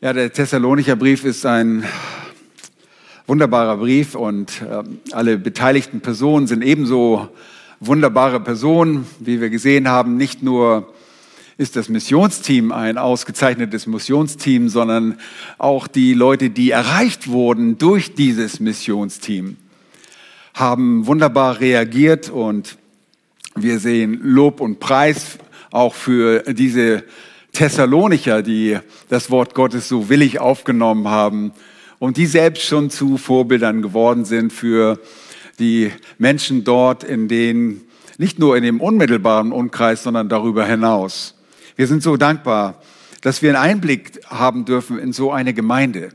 [0.00, 1.84] Ja, der Thessalonicher Brief ist ein
[3.26, 7.28] wunderbarer Brief und äh, alle beteiligten Personen sind ebenso
[7.80, 10.16] wunderbare Personen, wie wir gesehen haben.
[10.16, 10.94] Nicht nur
[11.56, 15.18] ist das Missionsteam ein ausgezeichnetes Missionsteam, sondern
[15.58, 19.56] auch die Leute, die erreicht wurden durch dieses Missionsteam,
[20.54, 22.78] haben wunderbar reagiert und
[23.56, 25.38] wir sehen Lob und Preis
[25.72, 27.02] auch für diese
[27.52, 28.78] Thessalonicher, die
[29.08, 31.52] das Wort Gottes so willig aufgenommen haben
[31.98, 35.00] und die selbst schon zu Vorbildern geworden sind für
[35.58, 37.82] die Menschen dort in den,
[38.16, 41.34] nicht nur in dem unmittelbaren Umkreis, sondern darüber hinaus.
[41.76, 42.80] Wir sind so dankbar,
[43.22, 46.10] dass wir einen Einblick haben dürfen in so eine Gemeinde.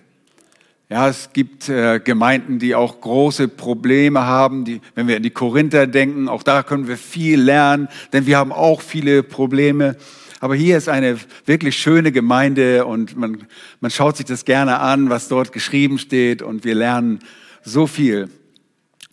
[0.89, 4.63] Ja, es gibt äh, Gemeinden, die auch große Probleme haben.
[4.63, 8.37] Die, wenn wir in die Korinther denken, auch da können wir viel lernen, denn wir
[8.37, 9.95] haben auch viele Probleme.
[10.43, 13.47] Aber hier ist eine wirklich schöne Gemeinde und man,
[13.79, 17.19] man schaut sich das gerne an, was dort geschrieben steht und wir lernen
[17.63, 18.27] so viel.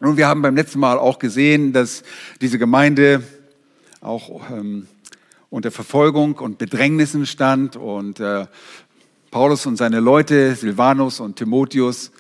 [0.01, 2.03] Und wir haben beim letzten Mal auch gesehen, dass
[2.41, 3.23] diese Gemeinde
[4.01, 4.89] auch ähm,
[5.51, 8.47] unter Verfolgung und Bedrängnissen stand und äh,
[9.31, 12.11] Paulus und seine Leute, Silvanus und Timotheus,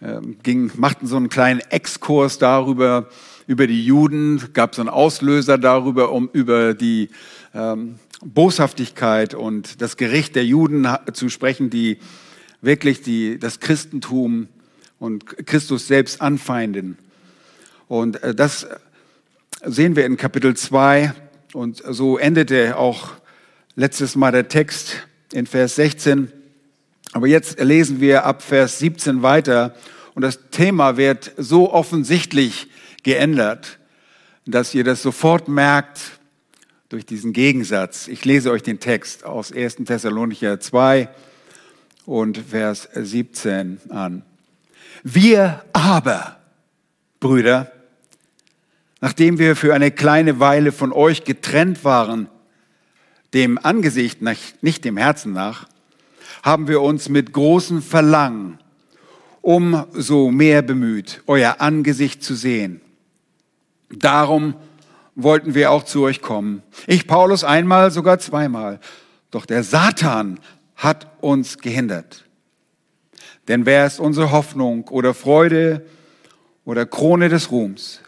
[0.00, 3.08] äh, ging, machten so einen kleinen Exkurs darüber,
[3.46, 7.08] über die Juden, gab so einen Auslöser darüber, um über die
[7.54, 11.98] ähm, Boshaftigkeit und das Gericht der Juden zu sprechen, die
[12.60, 14.48] wirklich die, das Christentum
[14.98, 16.98] und Christus selbst anfeinden.
[17.88, 18.66] Und äh, das
[19.64, 21.12] sehen wir in Kapitel 2
[21.52, 23.12] und so endete auch
[23.74, 26.30] letztes Mal der Text in Vers 16.
[27.12, 29.74] Aber jetzt lesen wir ab Vers 17 weiter
[30.14, 32.68] und das Thema wird so offensichtlich
[33.02, 33.78] geändert,
[34.46, 36.19] dass ihr das sofort merkt,
[36.90, 38.08] durch diesen Gegensatz.
[38.08, 39.76] Ich lese euch den Text aus 1.
[39.86, 41.08] Thessalonicher 2
[42.04, 44.24] und Vers 17 an.
[45.04, 46.40] Wir aber,
[47.20, 47.70] Brüder,
[49.00, 52.28] nachdem wir für eine kleine Weile von euch getrennt waren,
[53.34, 55.68] dem Angesicht, nicht dem Herzen nach,
[56.42, 58.58] haben wir uns mit großem Verlangen
[59.42, 62.80] umso mehr bemüht, euer Angesicht zu sehen.
[63.90, 64.54] Darum
[65.22, 66.62] wollten wir auch zu euch kommen.
[66.86, 68.80] Ich, Paulus, einmal, sogar zweimal.
[69.30, 70.40] Doch der Satan
[70.76, 72.24] hat uns gehindert.
[73.48, 75.86] Denn wer ist unsere Hoffnung oder Freude
[76.64, 78.00] oder Krone des Ruhms?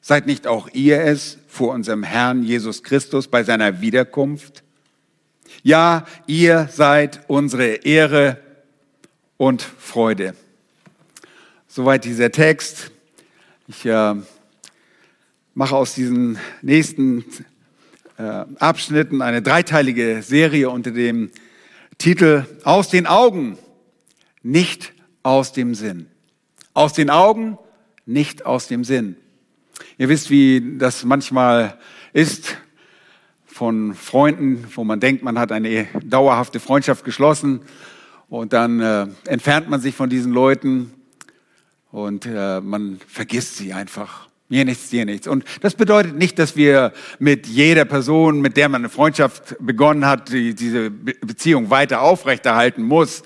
[0.00, 4.62] Seid nicht auch ihr es vor unserem Herrn Jesus Christus bei seiner Wiederkunft?
[5.62, 8.38] Ja, ihr seid unsere Ehre
[9.36, 10.34] und Freude.
[11.66, 12.90] Soweit dieser Text.
[13.68, 14.14] Ich äh,
[15.56, 17.24] mache aus diesen nächsten
[18.18, 21.30] äh, Abschnitten eine dreiteilige Serie unter dem
[21.96, 23.56] Titel Aus den Augen,
[24.42, 26.08] nicht aus dem Sinn.
[26.74, 27.56] Aus den Augen,
[28.04, 29.16] nicht aus dem Sinn.
[29.96, 31.78] Ihr wisst, wie das manchmal
[32.12, 32.58] ist
[33.46, 37.62] von Freunden, wo man denkt, man hat eine dauerhafte Freundschaft geschlossen
[38.28, 40.92] und dann äh, entfernt man sich von diesen Leuten
[41.92, 44.28] und äh, man vergisst sie einfach.
[44.48, 45.26] Mir nichts, dir nichts.
[45.26, 50.06] Und das bedeutet nicht, dass wir mit jeder Person, mit der man eine Freundschaft begonnen
[50.06, 53.24] hat, die, diese Beziehung weiter aufrechterhalten muss.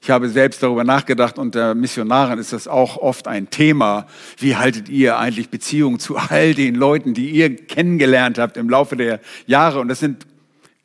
[0.00, 4.06] Ich habe selbst darüber nachgedacht, unter Missionaren ist das auch oft ein Thema.
[4.38, 8.96] Wie haltet ihr eigentlich Beziehungen zu all den Leuten, die ihr kennengelernt habt im Laufe
[8.96, 9.80] der Jahre?
[9.80, 10.26] Und das sind,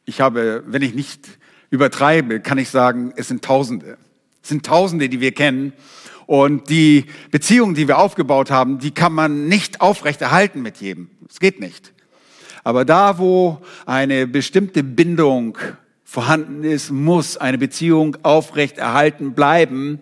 [0.05, 1.27] ich habe, wenn ich nicht
[1.69, 3.97] übertreibe, kann ich sagen, es sind Tausende.
[4.41, 5.73] Es sind Tausende, die wir kennen.
[6.29, 11.09] Und die Beziehung, die wir aufgebaut haben, die kann man nicht aufrechterhalten mit jedem.
[11.27, 11.91] Es geht nicht.
[12.63, 15.57] Aber da, wo eine bestimmte Bindung
[16.03, 20.01] vorhanden ist, muss eine Beziehung aufrechterhalten bleiben,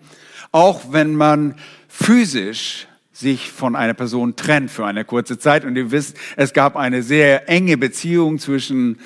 [0.52, 1.54] auch wenn man
[1.88, 5.64] physisch sich von einer Person trennt für eine kurze Zeit.
[5.64, 8.98] Und ihr wisst, es gab eine sehr enge Beziehung zwischen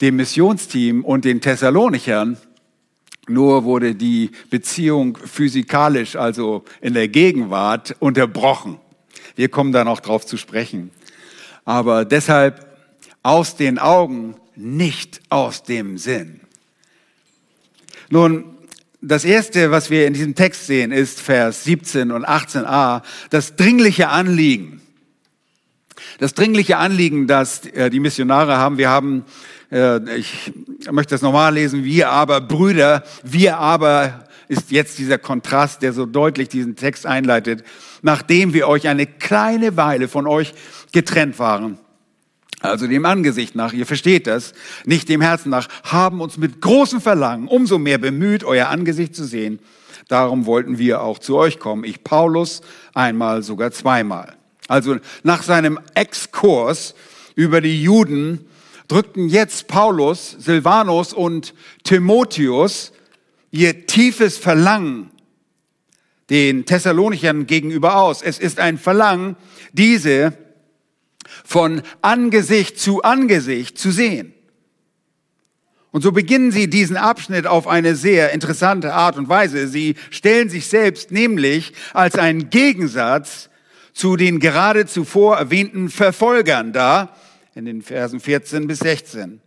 [0.00, 2.36] dem Missionsteam und den Thessalonichern.
[3.28, 8.78] Nur wurde die Beziehung physikalisch, also in der Gegenwart, unterbrochen.
[9.36, 10.90] Wir kommen da noch drauf zu sprechen.
[11.64, 12.66] Aber deshalb
[13.22, 16.40] aus den Augen, nicht aus dem Sinn.
[18.10, 18.44] Nun,
[19.00, 24.08] das erste, was wir in diesem Text sehen, ist Vers 17 und 18a, das dringliche
[24.08, 24.80] Anliegen.
[26.18, 28.78] Das dringliche Anliegen, das äh, die Missionare haben.
[28.78, 29.24] Wir haben
[29.70, 30.52] ich
[30.90, 31.84] möchte das nochmal lesen.
[31.84, 37.64] Wir aber, Brüder, wir aber ist jetzt dieser Kontrast, der so deutlich diesen Text einleitet.
[38.02, 40.54] Nachdem wir euch eine kleine Weile von euch
[40.92, 41.78] getrennt waren,
[42.60, 47.00] also dem Angesicht nach, ihr versteht das, nicht dem Herzen nach, haben uns mit großem
[47.00, 49.58] Verlangen umso mehr bemüht, euer Angesicht zu sehen.
[50.08, 51.84] Darum wollten wir auch zu euch kommen.
[51.84, 52.62] Ich, Paulus,
[52.94, 54.34] einmal, sogar zweimal.
[54.68, 56.94] Also nach seinem Exkurs
[57.34, 58.46] über die Juden
[58.88, 61.54] drückten jetzt Paulus, Silvanus und
[61.84, 62.92] Timotheus
[63.50, 65.10] ihr tiefes Verlangen
[66.30, 68.22] den Thessalonichern gegenüber aus.
[68.22, 69.36] Es ist ein Verlangen,
[69.72, 70.36] diese
[71.44, 74.34] von Angesicht zu Angesicht zu sehen.
[75.90, 79.68] Und so beginnen sie diesen Abschnitt auf eine sehr interessante Art und Weise.
[79.68, 83.48] Sie stellen sich selbst nämlich als einen Gegensatz
[83.92, 87.16] zu den gerade zuvor erwähnten Verfolgern dar,
[87.54, 89.40] in den Versen 14 bis 16.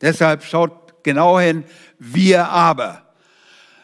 [0.00, 1.64] Deshalb schaut genau hin,
[1.98, 3.02] wir aber.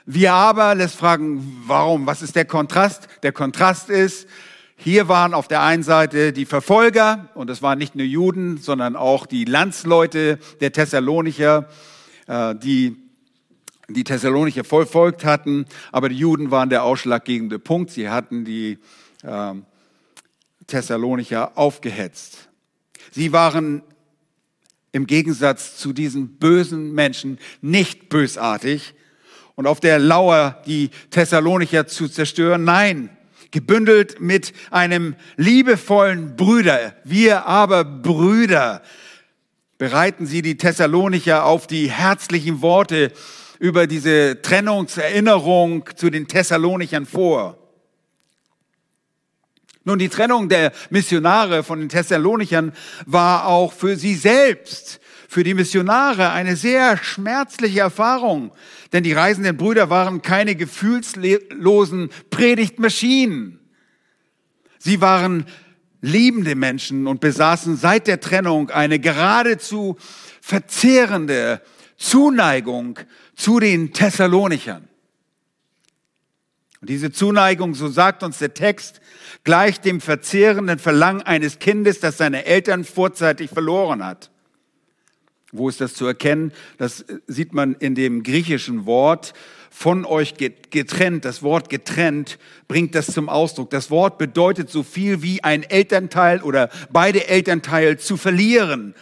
[0.07, 2.07] Wir aber lässt fragen, warum?
[2.07, 3.09] Was ist der Kontrast?
[3.23, 4.29] Der Kontrast ist,
[4.77, 8.97] hier waren auf der einen Seite die Verfolger, und es waren nicht nur Juden, sondern
[8.97, 11.69] auch die Landsleute der Thessalonicher,
[12.27, 12.97] äh, die
[13.89, 17.91] die Thessalonicher verfolgt hatten, aber die Juden waren der ausschlaggebende Punkt.
[17.91, 18.79] Sie hatten die
[19.23, 19.55] äh,
[20.67, 22.49] Thessalonicher aufgehetzt.
[23.15, 23.83] Sie waren
[24.91, 28.95] im Gegensatz zu diesen bösen Menschen nicht bösartig
[29.55, 32.65] und auf der Lauer die Thessalonicher zu zerstören.
[32.65, 33.17] Nein,
[33.53, 36.97] gebündelt mit einem liebevollen Brüder.
[37.05, 38.83] Wir aber Brüder
[39.79, 43.13] bereiten sie die Thessalonicher auf die herzlichen Worte
[43.61, 47.64] über diese Trennungserinnerung zu den Thessalonichern vor.
[49.85, 52.73] Nun, die Trennung der Missionare von den Thessalonichern
[53.05, 54.99] war auch für sie selbst,
[55.29, 58.53] für die Missionare eine sehr schmerzliche Erfahrung.
[58.93, 63.61] Denn die reisenden Brüder waren keine gefühlslosen Predigtmaschinen.
[64.79, 65.45] Sie waren
[66.01, 69.97] liebende Menschen und besaßen seit der Trennung eine geradezu
[70.41, 71.61] verzehrende
[71.97, 72.99] Zuneigung
[73.35, 74.89] zu den Thessalonichern.
[76.85, 79.01] Und diese Zuneigung, so sagt uns der Text,
[79.43, 84.31] gleicht dem verzehrenden Verlangen eines Kindes, das seine Eltern vorzeitig verloren hat.
[85.51, 86.53] Wo ist das zu erkennen?
[86.77, 89.33] Das sieht man in dem griechischen Wort
[89.71, 91.25] von euch getrennt.
[91.25, 92.39] Das Wort getrennt
[92.69, 93.71] bringt das zum Ausdruck.
[93.71, 98.95] Das Wort bedeutet so viel wie ein Elternteil oder beide Elternteile zu verlieren,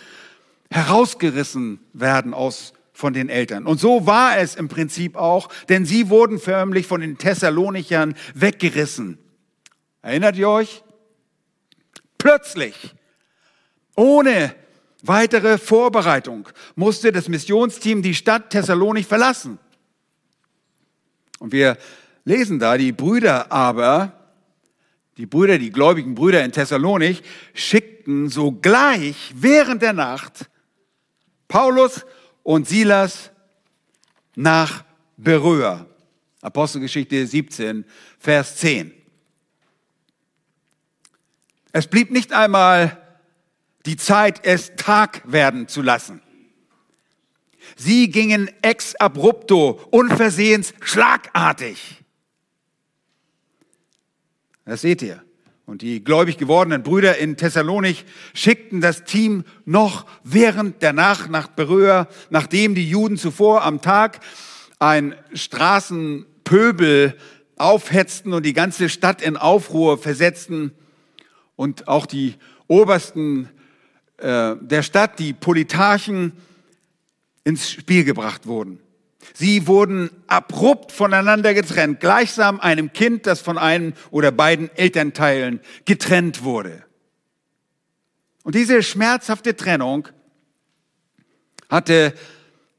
[0.70, 3.66] herausgerissen werden aus von den Eltern.
[3.66, 9.18] Und so war es im Prinzip auch, denn sie wurden förmlich von den Thessalonichern weggerissen.
[10.02, 10.82] Erinnert ihr euch?
[12.18, 12.94] Plötzlich,
[13.96, 14.54] ohne
[15.02, 19.58] weitere Vorbereitung musste das Missionsteam die Stadt Thessalonik verlassen.
[21.38, 21.76] Und wir
[22.24, 24.12] lesen da, die Brüder aber,
[25.16, 27.22] die Brüder, die gläubigen Brüder in Thessalonik,
[27.54, 30.48] schickten sogleich während der Nacht
[31.48, 32.06] Paulus
[32.42, 33.30] und Silas
[34.34, 34.84] nach
[35.16, 35.86] Beröa.
[36.40, 37.84] Apostelgeschichte 17,
[38.18, 38.92] Vers 10.
[41.72, 42.98] Es blieb nicht einmal
[43.86, 46.20] die Zeit, es Tag werden zu lassen.
[47.76, 52.02] Sie gingen ex abrupto, unversehens, schlagartig.
[54.64, 55.24] Das seht ihr.
[55.72, 58.04] Und die gläubig gewordenen Brüder in Thessalonik
[58.34, 64.20] schickten das Team noch während der Nacht nach Beröa, nachdem die Juden zuvor am Tag
[64.78, 67.16] ein Straßenpöbel
[67.56, 70.72] aufhetzten und die ganze Stadt in Aufruhr versetzten
[71.56, 72.34] und auch die
[72.68, 73.48] obersten
[74.18, 76.32] äh, der Stadt, die Politarchen,
[77.44, 78.78] ins Spiel gebracht wurden.
[79.34, 86.44] Sie wurden abrupt voneinander getrennt, gleichsam einem Kind, das von einem oder beiden Elternteilen getrennt
[86.44, 86.84] wurde.
[88.42, 90.08] Und diese schmerzhafte Trennung
[91.68, 92.12] hatte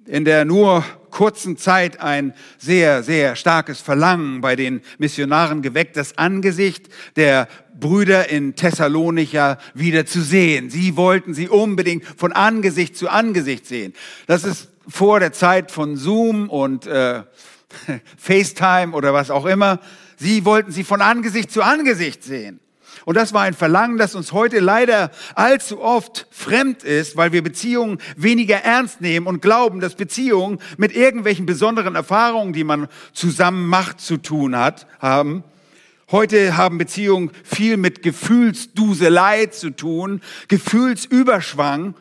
[0.05, 6.17] in der nur kurzen Zeit ein sehr, sehr starkes Verlangen bei den Missionaren geweckt, das
[6.17, 7.47] Angesicht der
[7.79, 10.69] Brüder in Thessalonicher wieder zu sehen.
[10.69, 13.93] Sie wollten sie unbedingt von Angesicht zu Angesicht sehen.
[14.25, 17.23] Das ist vor der Zeit von Zoom und äh,
[18.17, 19.79] FaceTime oder was auch immer.
[20.17, 22.59] Sie wollten sie von Angesicht zu Angesicht sehen.
[23.05, 27.41] Und das war ein Verlangen, das uns heute leider allzu oft fremd ist, weil wir
[27.41, 33.67] Beziehungen weniger ernst nehmen und glauben, dass Beziehungen mit irgendwelchen besonderen Erfahrungen, die man zusammen
[33.67, 35.43] macht, zu tun hat, haben.
[36.11, 41.95] Heute haben Beziehungen viel mit Gefühlsduselei zu tun, Gefühlsüberschwang.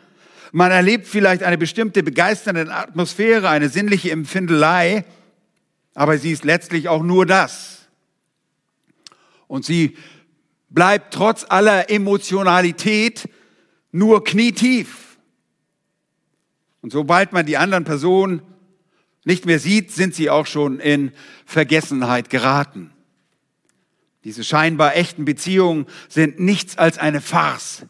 [0.52, 5.06] Man erlebt vielleicht eine bestimmte begeisternde Atmosphäre, eine sinnliche Empfindelei,
[5.94, 7.88] aber sie ist letztlich auch nur das.
[9.49, 9.97] Und sie
[10.68, 13.30] bleibt trotz aller Emotionalität
[13.92, 15.16] nur knietief.
[16.82, 18.42] Und sobald man die anderen Personen
[19.25, 21.12] nicht mehr sieht, sind sie auch schon in
[21.47, 22.90] Vergessenheit geraten.
[24.25, 27.87] Diese scheinbar echten Beziehungen sind nichts als eine Farce.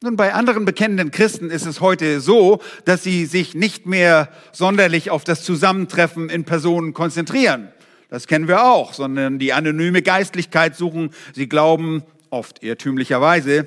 [0.00, 5.10] Nun, bei anderen bekennenden Christen ist es heute so, dass sie sich nicht mehr sonderlich
[5.10, 7.72] auf das Zusammentreffen in Personen konzentrieren.
[8.08, 11.10] Das kennen wir auch, sondern die anonyme Geistlichkeit suchen.
[11.34, 13.66] Sie glauben, oft irrtümlicherweise,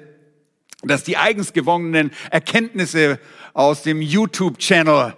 [0.83, 3.19] dass die eigens gewonnenen Erkenntnisse
[3.53, 5.15] aus dem YouTube-Channel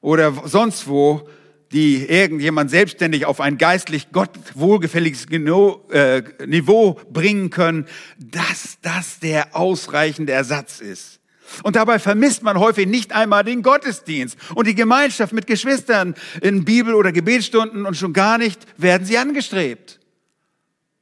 [0.00, 1.28] oder sonst wo
[1.74, 9.56] die irgendjemand selbstständig auf ein geistlich Gott wohlgefälliges äh, Niveau bringen können, dass das der
[9.56, 11.20] ausreichende Ersatz ist.
[11.64, 16.64] Und dabei vermisst man häufig nicht einmal den Gottesdienst und die Gemeinschaft mit Geschwistern in
[16.64, 19.98] Bibel- oder Gebetsstunden und schon gar nicht werden sie angestrebt.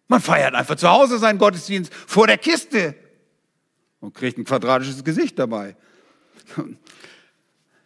[0.09, 2.95] Man feiert einfach zu Hause seinen Gottesdienst vor der Kiste
[4.01, 5.77] und kriegt ein quadratisches Gesicht dabei.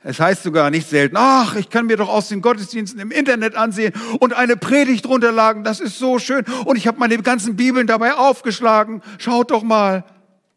[0.09, 3.57] Es heißt sogar nicht selten, ach, ich kann mir doch aus den Gottesdiensten im Internet
[3.57, 6.45] ansehen und eine Predigt runterladen, das ist so schön.
[6.65, 9.03] Und ich habe meine ganzen Bibeln dabei aufgeschlagen.
[9.19, 10.05] Schaut doch mal,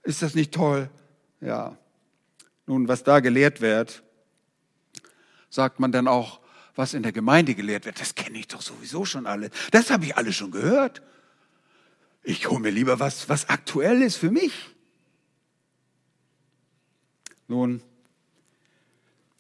[0.04, 0.92] ist das nicht toll?
[1.42, 1.76] Ja.
[2.68, 4.04] Nun, was da gelehrt wird,
[5.50, 6.42] sagt man dann auch,
[6.76, 9.50] was in der Gemeinde gelehrt wird, das kenne ich doch sowieso schon alle.
[9.72, 11.02] Das habe ich alle schon gehört.
[12.22, 14.54] Ich hole mir lieber was, was aktuell ist für mich.
[17.48, 17.82] Nun,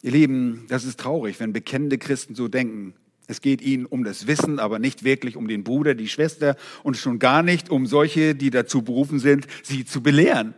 [0.02, 2.94] Ihr Lieben, das ist traurig, wenn bekennende Christen so denken.
[3.28, 6.96] Es geht ihnen um das Wissen, aber nicht wirklich um den Bruder, die Schwester und
[6.96, 10.56] schon gar nicht um solche, die dazu berufen sind, sie zu belehren.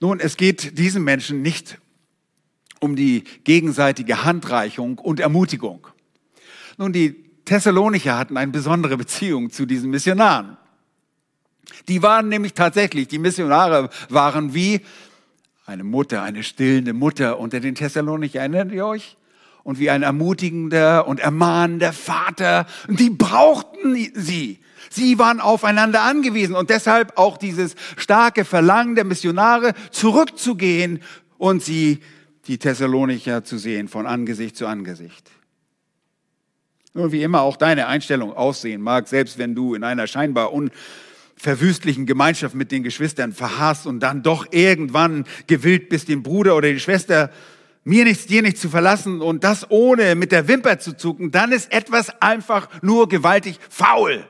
[0.00, 1.78] Nun, es geht diesen Menschen nicht
[2.80, 5.86] um die gegenseitige Handreichung und Ermutigung.
[6.76, 10.56] Nun, die Thessalonicher hatten eine besondere Beziehung zu diesen Missionaren.
[11.88, 14.80] Die waren nämlich tatsächlich, die Missionare waren wie
[15.66, 19.16] eine Mutter, eine stillende Mutter unter den Thessalonicher, erinnert ihr euch?
[19.62, 22.66] Und wie ein ermutigender und ermahnender Vater.
[22.86, 24.60] Und die brauchten sie.
[24.90, 31.00] Sie waren aufeinander angewiesen und deshalb auch dieses starke Verlangen der Missionare zurückzugehen
[31.38, 32.00] und sie,
[32.46, 35.30] die Thessalonicher, zu sehen von Angesicht zu Angesicht.
[36.92, 40.70] Nun, wie immer auch deine Einstellung aussehen mag, selbst wenn du in einer scheinbar un
[41.44, 46.72] verwüstlichen Gemeinschaft mit den Geschwistern verhasst und dann doch irgendwann gewillt bist, den Bruder oder
[46.72, 47.30] die Schwester
[47.84, 51.52] mir nichts, dir nichts zu verlassen und das ohne mit der Wimper zu zucken, dann
[51.52, 54.26] ist etwas einfach nur gewaltig faul.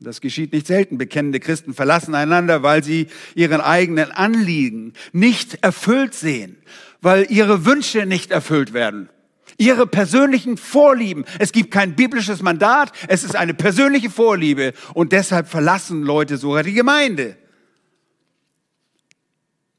[0.00, 0.98] Das geschieht nicht selten.
[0.98, 3.06] Bekennende Christen verlassen einander, weil sie
[3.36, 6.56] ihren eigenen Anliegen nicht erfüllt sehen,
[7.00, 9.08] weil ihre Wünsche nicht erfüllt werden.
[9.56, 11.24] Ihre persönlichen Vorlieben.
[11.38, 16.62] Es gibt kein biblisches Mandat, es ist eine persönliche Vorliebe und deshalb verlassen Leute sogar
[16.62, 17.36] die Gemeinde.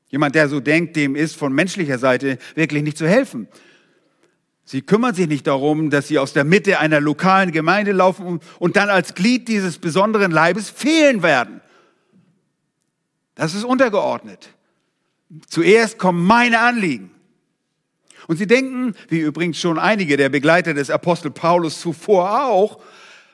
[0.10, 3.48] Jemand, der so denkt, dem ist von menschlicher Seite wirklich nicht zu helfen.
[4.63, 8.75] Sie kümmern sich nicht darum, dass sie aus der Mitte einer lokalen Gemeinde laufen und
[8.75, 11.62] dann als Glied dieses besonderen Leibes fehlen werden.
[13.36, 14.50] Das ist untergeordnet.
[15.48, 17.12] Zuerst kommen meine Anliegen.
[18.27, 22.79] Und sie denken, wie übrigens schon einige der Begleiter des Apostel Paulus zuvor auch,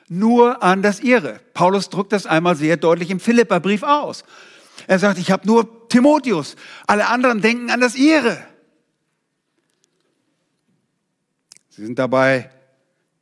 [0.08, 1.40] nur an das ihre.
[1.54, 4.24] Paulus drückt das einmal sehr deutlich im Philipperbrief aus.
[4.86, 6.56] Er sagt, ich habe nur Timotheus.
[6.86, 8.38] Alle anderen denken an das ihre.
[11.70, 12.50] Sie sind dabei,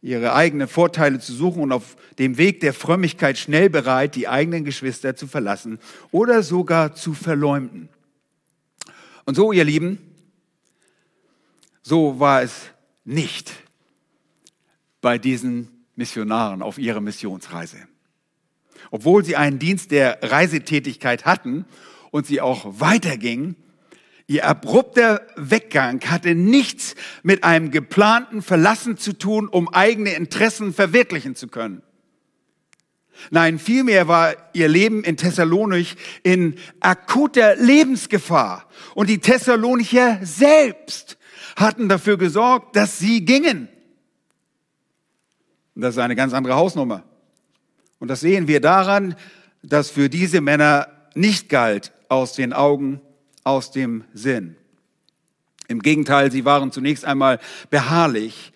[0.02, 4.64] ihre eigenen Vorteile zu suchen und auf dem Weg der Frömmigkeit schnell bereit, die eigenen
[4.64, 5.78] Geschwister zu verlassen
[6.10, 7.88] oder sogar zu verleumden.
[9.24, 10.09] Und so, ihr Lieben,
[11.82, 12.70] so war es
[13.04, 13.52] nicht
[15.00, 17.78] bei diesen Missionaren auf ihrer Missionsreise.
[18.90, 21.64] Obwohl sie einen Dienst der Reisetätigkeit hatten
[22.10, 23.56] und sie auch weitergingen,
[24.26, 31.34] ihr abrupter Weggang hatte nichts mit einem geplanten Verlassen zu tun, um eigene Interessen verwirklichen
[31.34, 31.82] zu können.
[33.30, 38.66] Nein, vielmehr war ihr Leben in Thessalonich in akuter Lebensgefahr.
[38.94, 41.18] Und die Thessalonicher selbst
[41.60, 43.68] hatten dafür gesorgt, dass sie gingen.
[45.74, 47.04] Das ist eine ganz andere Hausnummer.
[47.98, 49.14] Und das sehen wir daran,
[49.62, 53.00] dass für diese Männer nicht galt aus den Augen,
[53.44, 54.56] aus dem Sinn.
[55.68, 57.38] Im Gegenteil, sie waren zunächst einmal
[57.68, 58.52] beharrlich.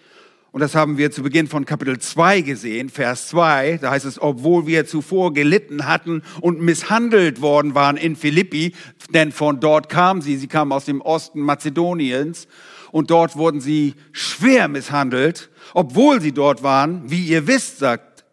[0.50, 3.78] Und das haben wir zu Beginn von Kapitel 2 gesehen, Vers 2.
[3.78, 8.75] Da heißt es, obwohl wir zuvor gelitten hatten und misshandelt worden waren in Philippi,
[9.11, 12.49] denn von dort kamen sie, sie kamen aus dem Osten Mazedoniens
[12.95, 17.11] und dort wurden sie schwer misshandelt, obwohl sie dort waren.
[17.11, 18.25] Wie ihr wisst, sagt,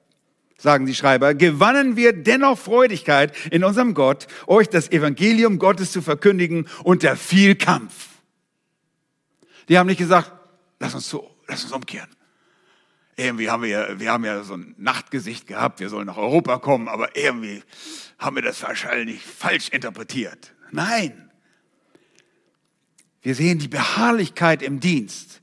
[0.55, 6.03] sagen die Schreiber, gewannen wir dennoch Freudigkeit in unserem Gott, euch das Evangelium Gottes zu
[6.03, 8.09] verkündigen unter viel Kampf.
[9.67, 10.31] Die haben nicht gesagt,
[10.79, 12.09] lass uns so, lass uns umkehren.
[13.15, 16.87] Irgendwie haben wir, wir haben ja so ein Nachtgesicht gehabt, wir sollen nach Europa kommen,
[16.87, 17.63] aber irgendwie
[18.19, 20.53] haben wir das wahrscheinlich falsch interpretiert.
[20.69, 21.30] Nein.
[23.21, 25.41] Wir sehen die Beharrlichkeit im Dienst.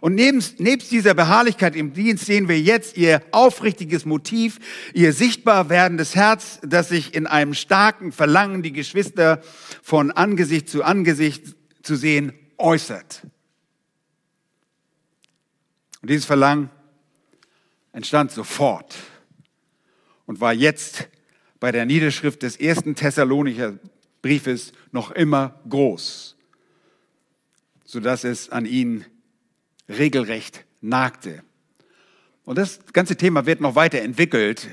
[0.00, 4.58] Und nebst, nebst dieser Beharrlichkeit im Dienst sehen wir jetzt ihr aufrichtiges Motiv,
[4.92, 9.40] ihr sichtbar werdendes Herz, das sich in einem starken Verlangen, die Geschwister
[9.82, 13.22] von Angesicht zu Angesicht zu sehen, äußert.
[16.02, 16.70] Und dieses Verlangen
[17.92, 18.94] entstand sofort
[20.26, 21.08] und war jetzt
[21.58, 23.78] bei der Niederschrift des ersten Thessalonicher
[24.22, 26.35] Briefes noch immer groß,
[27.86, 29.04] sodass es an ihn
[29.88, 31.42] regelrecht nagte.
[32.44, 34.68] Und das ganze Thema wird noch weiter entwickelt,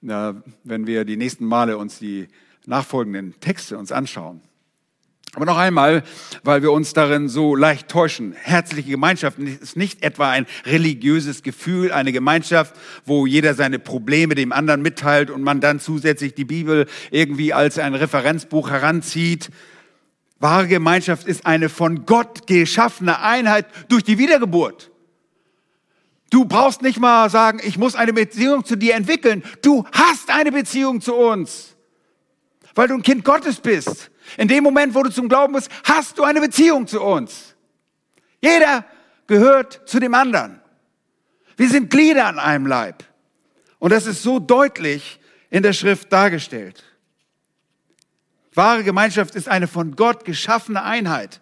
[0.00, 2.28] wenn wir die nächsten Male uns die
[2.66, 4.42] nachfolgenden Texte uns anschauen.
[5.32, 6.02] Aber noch einmal,
[6.42, 8.32] weil wir uns darin so leicht täuschen.
[8.32, 14.50] Herzliche Gemeinschaft ist nicht etwa ein religiöses Gefühl, eine Gemeinschaft, wo jeder seine Probleme dem
[14.50, 19.50] anderen mitteilt und man dann zusätzlich die Bibel irgendwie als ein Referenzbuch heranzieht.
[20.40, 24.90] Wahre Gemeinschaft ist eine von Gott geschaffene Einheit durch die Wiedergeburt.
[26.30, 29.44] Du brauchst nicht mal sagen, ich muss eine Beziehung zu dir entwickeln.
[29.62, 31.76] Du hast eine Beziehung zu uns,
[32.74, 34.10] weil du ein Kind Gottes bist.
[34.38, 37.54] In dem Moment, wo du zum Glauben bist, hast du eine Beziehung zu uns.
[38.40, 38.86] Jeder
[39.26, 40.60] gehört zu dem anderen.
[41.56, 43.04] Wir sind Glieder an einem Leib.
[43.78, 45.20] Und das ist so deutlich
[45.50, 46.84] in der Schrift dargestellt.
[48.60, 51.40] Wahre Gemeinschaft ist eine von Gott geschaffene Einheit.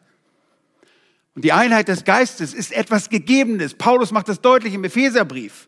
[1.35, 3.75] Und die Einheit des Geistes ist etwas Gegebenes.
[3.75, 5.67] Paulus macht das deutlich im Epheserbrief.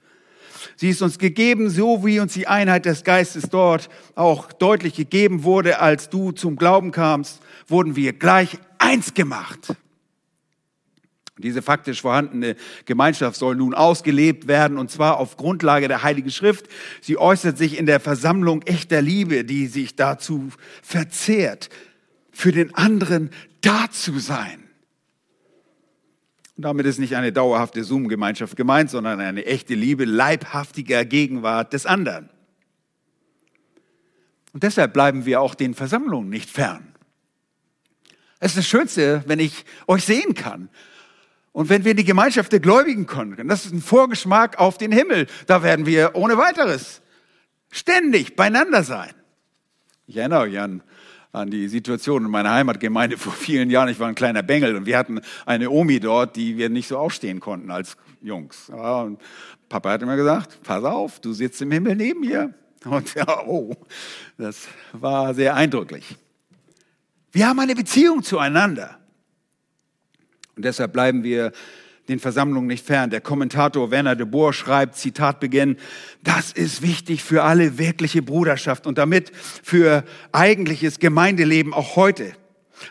[0.76, 5.42] Sie ist uns gegeben, so wie uns die Einheit des Geistes dort auch deutlich gegeben
[5.42, 9.75] wurde, als du zum Glauben kamst, wurden wir gleich eins gemacht.
[11.41, 16.67] Diese faktisch vorhandene Gemeinschaft soll nun ausgelebt werden, und zwar auf Grundlage der Heiligen Schrift.
[17.00, 20.49] Sie äußert sich in der Versammlung echter Liebe, die sich dazu
[20.83, 21.71] verzehrt,
[22.31, 24.65] für den anderen da zu sein.
[26.57, 31.87] Und damit ist nicht eine dauerhafte Zoom-Gemeinschaft gemeint, sondern eine echte Liebe leibhaftiger Gegenwart des
[31.87, 32.29] anderen.
[34.53, 36.95] Und deshalb bleiben wir auch den Versammlungen nicht fern.
[38.41, 40.71] Es ist das Schönste, wenn ich euch sehen kann.
[41.52, 43.49] Und wenn wir in die Gemeinschaft der Gläubigen kommen.
[43.49, 45.26] Das ist ein Vorgeschmack auf den Himmel.
[45.47, 47.02] Da werden wir ohne weiteres
[47.71, 49.10] ständig beieinander sein.
[50.06, 50.82] Ich erinnere euch an
[51.32, 53.89] an die Situation in meiner Heimatgemeinde vor vielen Jahren.
[53.89, 56.99] Ich war ein kleiner Bengel und wir hatten eine Omi dort, die wir nicht so
[56.99, 58.69] aufstehen konnten als Jungs.
[58.69, 59.21] Und
[59.69, 62.52] Papa hat immer gesagt, pass auf, du sitzt im Himmel neben mir.
[62.84, 63.76] Und ja, oh,
[64.39, 66.17] das war sehr eindrücklich.
[67.32, 68.99] Wir haben eine Beziehung zueinander.
[70.61, 71.53] Und deshalb bleiben wir
[72.11, 73.09] den Versammlungen nicht fern.
[73.09, 75.79] Der Kommentator Werner de Boer schreibt, Zitat Beginn,
[76.23, 82.35] das ist wichtig für alle wirkliche Bruderschaft und damit für eigentliches Gemeindeleben auch heute.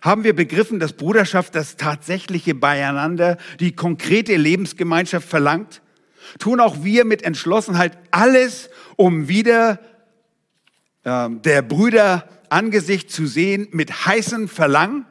[0.02, 5.84] Haben wir begriffen, dass Bruderschaft das tatsächliche Beieinander, die konkrete Lebensgemeinschaft verlangt?
[6.40, 9.80] Tun auch wir mit Entschlossenheit alles, um wieder
[11.04, 15.06] äh, der Brüder Angesicht zu sehen mit heißem Verlangen?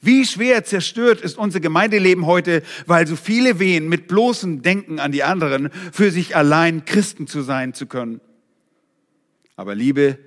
[0.00, 5.12] Wie schwer zerstört ist unser Gemeindeleben heute, weil so viele wehen, mit bloßem Denken an
[5.12, 8.20] die anderen, für sich allein Christen zu sein zu können.
[9.56, 10.18] Aber Liebe,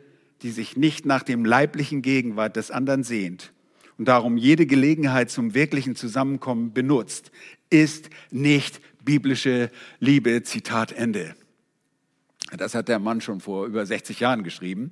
[0.42, 3.52] die sich nicht nach dem leiblichen Gegenwart des anderen sehnt
[3.98, 7.32] und darum jede Gelegenheit zum wirklichen Zusammenkommen benutzt,
[7.70, 9.70] ist nicht biblische
[10.00, 10.44] Liebe.
[10.44, 11.36] Zitat Ende.
[12.58, 14.92] Das hat der Mann schon vor über 60 Jahren geschrieben.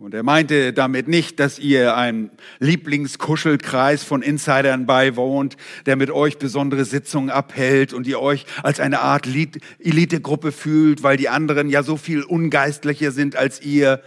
[0.00, 2.30] Und er meinte damit nicht, dass ihr ein
[2.60, 5.56] Lieblingskuschelkreis von Insidern beiwohnt,
[5.86, 11.16] der mit euch besondere Sitzungen abhält und ihr euch als eine Art Elitegruppe fühlt, weil
[11.16, 14.00] die anderen ja so viel ungeistlicher sind als ihr.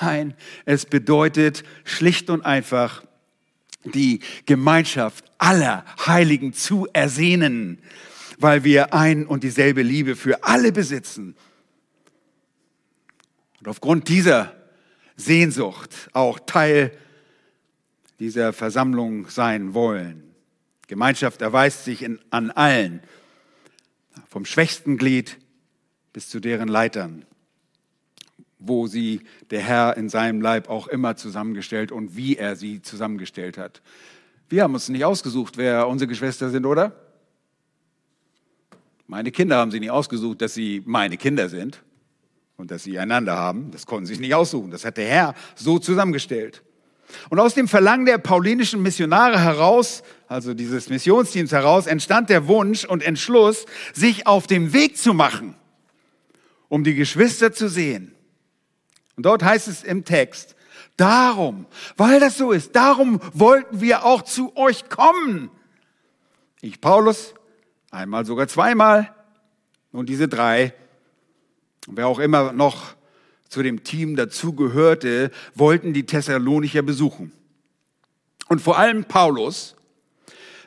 [0.00, 3.02] Nein, es bedeutet schlicht und einfach,
[3.82, 7.80] die Gemeinschaft aller Heiligen zu ersehnen,
[8.38, 11.34] weil wir ein und dieselbe Liebe für alle besitzen.
[13.58, 14.54] Und aufgrund dieser
[15.20, 16.92] Sehnsucht auch Teil
[18.18, 20.34] dieser Versammlung sein wollen.
[20.86, 23.00] Gemeinschaft erweist sich in, an allen,
[24.28, 25.38] vom schwächsten Glied
[26.12, 27.24] bis zu deren Leitern,
[28.58, 33.56] wo sie der Herr in seinem Leib auch immer zusammengestellt und wie er sie zusammengestellt
[33.56, 33.80] hat.
[34.48, 36.92] Wir haben uns nicht ausgesucht, wer unsere Geschwister sind, oder?
[39.06, 41.82] Meine Kinder haben sie nicht ausgesucht, dass sie meine Kinder sind
[42.60, 43.70] und dass sie einander haben.
[43.70, 44.70] Das konnten sie sich nicht aussuchen.
[44.70, 46.62] Das hat der Herr so zusammengestellt.
[47.28, 52.84] Und aus dem Verlangen der paulinischen Missionare heraus, also dieses Missionsteams heraus, entstand der Wunsch
[52.84, 55.56] und Entschluss, sich auf dem Weg zu machen,
[56.68, 58.14] um die Geschwister zu sehen.
[59.16, 60.54] Und dort heißt es im Text,
[60.96, 65.50] darum, weil das so ist, darum wollten wir auch zu euch kommen.
[66.60, 67.34] Ich, Paulus,
[67.90, 69.12] einmal sogar zweimal
[69.92, 70.74] und diese drei,
[71.96, 72.94] wer auch immer noch
[73.48, 77.32] zu dem Team dazugehörte, wollten die Thessalonicher besuchen.
[78.48, 79.76] Und vor allem Paulus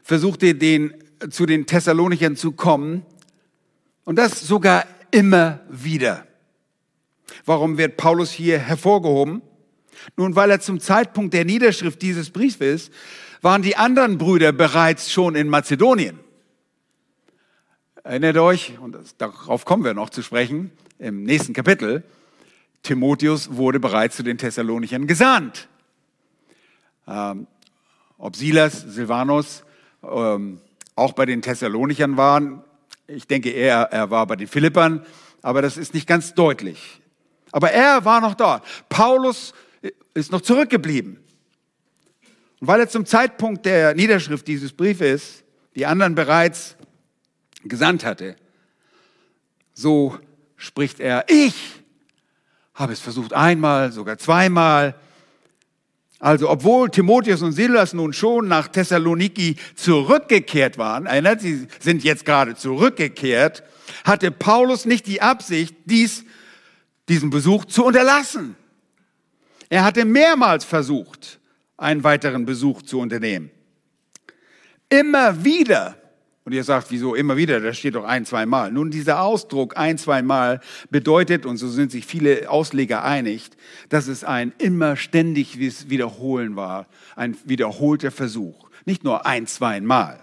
[0.03, 0.93] versuchte den,
[1.29, 3.05] zu den Thessalonichern zu kommen
[4.03, 6.27] und das sogar immer wieder.
[7.45, 9.41] Warum wird Paulus hier hervorgehoben?
[10.17, 12.91] Nun, weil er zum Zeitpunkt der Niederschrift dieses Briefes
[13.41, 16.19] waren die anderen Brüder bereits schon in Mazedonien.
[18.03, 20.71] Erinnert euch, und darauf kommen wir noch zu sprechen,
[21.03, 22.03] im nächsten Kapitel,
[22.81, 25.67] Timotheus wurde bereits zu den Thessalonichern gesandt.
[27.07, 27.47] Ähm,
[28.17, 29.63] ob Silas, Silvanus
[30.01, 30.61] ähm,
[30.95, 32.63] auch bei den Thessalonichern waren,
[33.07, 35.05] ich denke eher, er war bei den Philippern,
[35.41, 37.01] aber das ist nicht ganz deutlich.
[37.51, 38.63] Aber er war noch dort.
[38.87, 39.53] Paulus
[40.13, 41.19] ist noch zurückgeblieben.
[42.61, 45.43] Und weil er zum Zeitpunkt der Niederschrift dieses Briefes
[45.75, 46.77] die anderen bereits
[47.65, 48.37] gesandt hatte,
[49.73, 50.17] so
[50.63, 51.55] spricht er, ich
[52.73, 54.95] habe es versucht einmal, sogar zweimal.
[56.19, 62.23] Also, obwohl Timotheus und Silas nun schon nach Thessaloniki zurückgekehrt waren, erinnert, sie sind jetzt
[62.25, 63.63] gerade zurückgekehrt,
[64.05, 66.23] hatte Paulus nicht die Absicht, dies,
[67.09, 68.55] diesen Besuch zu unterlassen.
[69.69, 71.39] Er hatte mehrmals versucht,
[71.75, 73.51] einen weiteren Besuch zu unternehmen.
[74.87, 75.97] Immer wieder
[76.45, 77.61] und ihr sagt, wieso immer wieder?
[77.61, 78.71] Das steht doch ein, zwei Mal.
[78.71, 83.49] Nun, dieser Ausdruck ein, zwei Mal bedeutet, und so sind sich viele Ausleger einig,
[83.89, 88.69] dass es ein immer ständiges Wiederholen war, ein wiederholter Versuch.
[88.85, 90.19] Nicht nur ein, zwei Mal.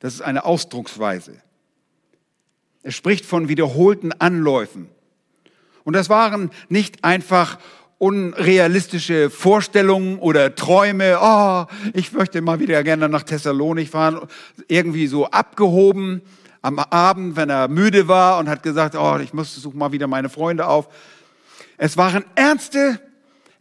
[0.00, 1.40] Das ist eine Ausdrucksweise.
[2.82, 4.88] Es spricht von wiederholten Anläufen.
[5.84, 7.58] Und das waren nicht einfach
[8.02, 14.26] unrealistische Vorstellungen oder Träume, oh, ich möchte mal wieder gerne nach Thessalonik fahren,
[14.66, 16.20] irgendwie so abgehoben
[16.62, 20.08] am Abend, wenn er müde war und hat gesagt, oh, ich muss suche mal wieder
[20.08, 20.88] meine Freunde auf.
[21.76, 22.98] Es waren ernste,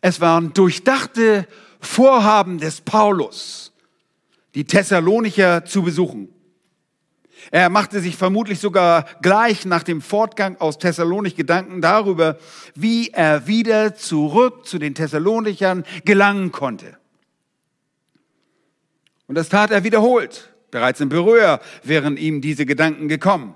[0.01, 1.45] es waren durchdachte
[1.79, 3.71] Vorhaben des Paulus,
[4.55, 6.29] die Thessalonicher zu besuchen.
[7.49, 12.37] Er machte sich vermutlich sogar gleich nach dem Fortgang aus Thessalonik Gedanken darüber,
[12.75, 16.97] wie er wieder zurück zu den Thessalonichern gelangen konnte.
[19.27, 20.53] Und das tat er wiederholt.
[20.71, 23.55] Bereits in Beröa wären ihm diese Gedanken gekommen.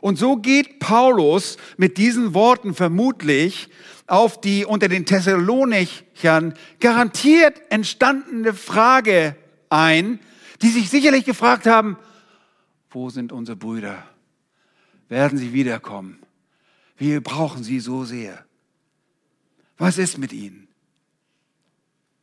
[0.00, 3.68] Und so geht Paulus mit diesen Worten vermutlich
[4.06, 9.36] auf die unter den Thessalonichern garantiert entstandene Frage
[9.68, 10.18] ein,
[10.62, 11.96] die sich sicherlich gefragt haben,
[12.90, 14.06] wo sind unsere Brüder?
[15.08, 16.18] Werden sie wiederkommen?
[16.96, 18.44] Wir brauchen sie so sehr.
[19.78, 20.68] Was ist mit ihnen?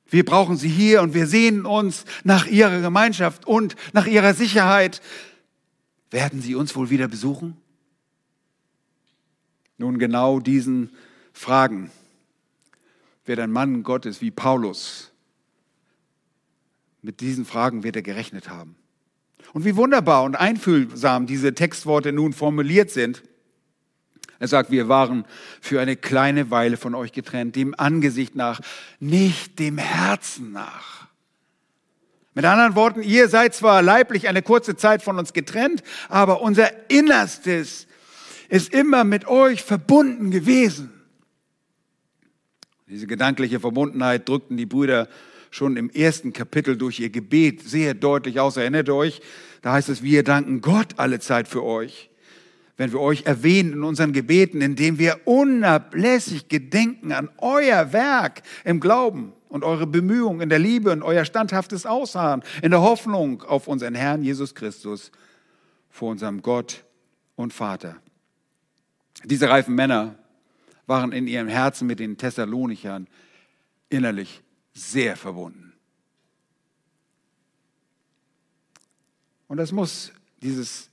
[0.09, 5.01] Wir brauchen sie hier und wir sehnen uns nach ihrer Gemeinschaft und nach ihrer Sicherheit.
[6.11, 7.57] Werden sie uns wohl wieder besuchen?
[9.77, 10.91] Nun genau diesen
[11.33, 11.91] Fragen
[13.25, 15.11] wird ein Mann Gottes wie Paulus,
[17.01, 18.75] mit diesen Fragen wird er gerechnet haben.
[19.53, 23.23] Und wie wunderbar und einfühlsam diese Textworte nun formuliert sind.
[24.39, 25.25] Er sagt, wir waren
[25.61, 28.61] für eine kleine Weile von euch getrennt, dem Angesicht nach,
[28.99, 31.07] nicht dem Herzen nach.
[32.35, 36.69] Mit anderen Worten, ihr seid zwar leiblich eine kurze Zeit von uns getrennt, aber unser
[36.87, 37.87] Innerstes
[38.49, 40.93] ist immer mit euch verbunden gewesen.
[42.87, 45.09] Diese gedankliche Verbundenheit drückten die Brüder
[45.51, 48.57] schon im ersten Kapitel durch ihr Gebet sehr deutlich aus.
[48.57, 49.21] Erinnert euch,
[49.61, 52.09] da heißt es, wir danken Gott alle Zeit für euch.
[52.77, 58.79] Wenn wir euch erwähnen in unseren Gebeten, indem wir unablässig gedenken an euer Werk im
[58.79, 63.67] Glauben und eure Bemühungen in der Liebe und euer standhaftes Ausharren in der Hoffnung auf
[63.67, 65.11] unseren Herrn Jesus Christus
[65.89, 66.83] vor unserem Gott
[67.35, 67.97] und Vater.
[69.23, 70.15] Diese reifen Männer
[70.85, 73.07] waren in ihrem Herzen mit den Thessalonichern
[73.89, 74.43] innerlich
[74.77, 75.73] sehr verbunden.
[79.47, 80.11] Und das muss,
[80.41, 80.89] dieses,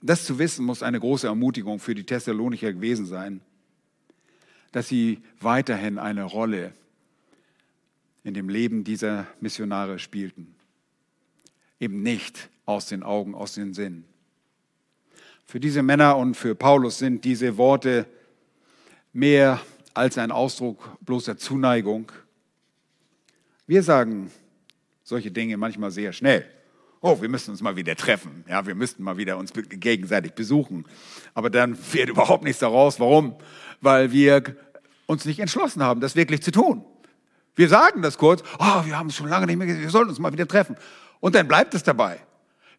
[0.00, 3.40] das zu wissen, muss eine große Ermutigung für die Thessalonicher gewesen sein,
[4.72, 6.72] dass sie weiterhin eine Rolle
[8.22, 10.54] in dem Leben dieser Missionare spielten.
[11.80, 14.04] Eben nicht aus den Augen, aus den Sinnen.
[15.44, 18.06] Für diese Männer und für Paulus sind diese Worte
[19.12, 19.60] mehr
[19.92, 22.10] als ein Ausdruck bloßer Zuneigung.
[23.66, 24.30] Wir sagen
[25.02, 26.44] solche Dinge manchmal sehr schnell.
[27.00, 28.44] Oh, wir müssen uns mal wieder treffen.
[28.48, 30.86] Ja, wir müssten mal wieder uns gegenseitig besuchen.
[31.34, 32.98] Aber dann wird überhaupt nichts daraus.
[32.98, 33.36] Warum?
[33.80, 34.42] Weil wir
[35.06, 36.84] uns nicht entschlossen haben, das wirklich zu tun.
[37.56, 38.42] Wir sagen das kurz.
[38.58, 39.82] Oh, wir haben es schon lange nicht mehr gesehen.
[39.82, 40.76] Wir sollten uns mal wieder treffen.
[41.20, 42.18] Und dann bleibt es dabei.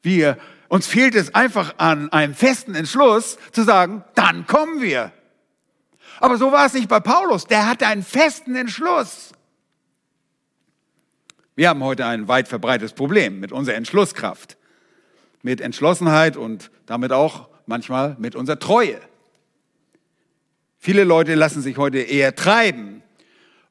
[0.02, 0.38] Wir,
[0.70, 5.12] uns fehlt es einfach an einem festen Entschluss zu sagen, dann kommen wir.
[6.20, 7.46] Aber so war es nicht bei Paulus.
[7.46, 9.35] Der hatte einen festen Entschluss.
[11.56, 14.58] Wir haben heute ein weit verbreitetes Problem mit unserer Entschlusskraft,
[15.42, 19.00] mit Entschlossenheit und damit auch manchmal mit unserer Treue.
[20.78, 23.02] Viele Leute lassen sich heute eher treiben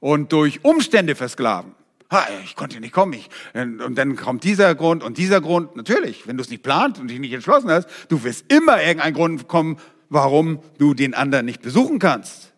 [0.00, 1.74] und durch Umstände versklaven.
[2.10, 3.12] Ha, ich konnte nicht kommen.
[3.12, 5.76] Ich, und dann kommt dieser Grund und dieser Grund.
[5.76, 9.14] Natürlich, wenn du es nicht plant und dich nicht entschlossen hast, du wirst immer irgendeinen
[9.14, 12.52] Grund kommen, warum du den anderen nicht besuchen kannst.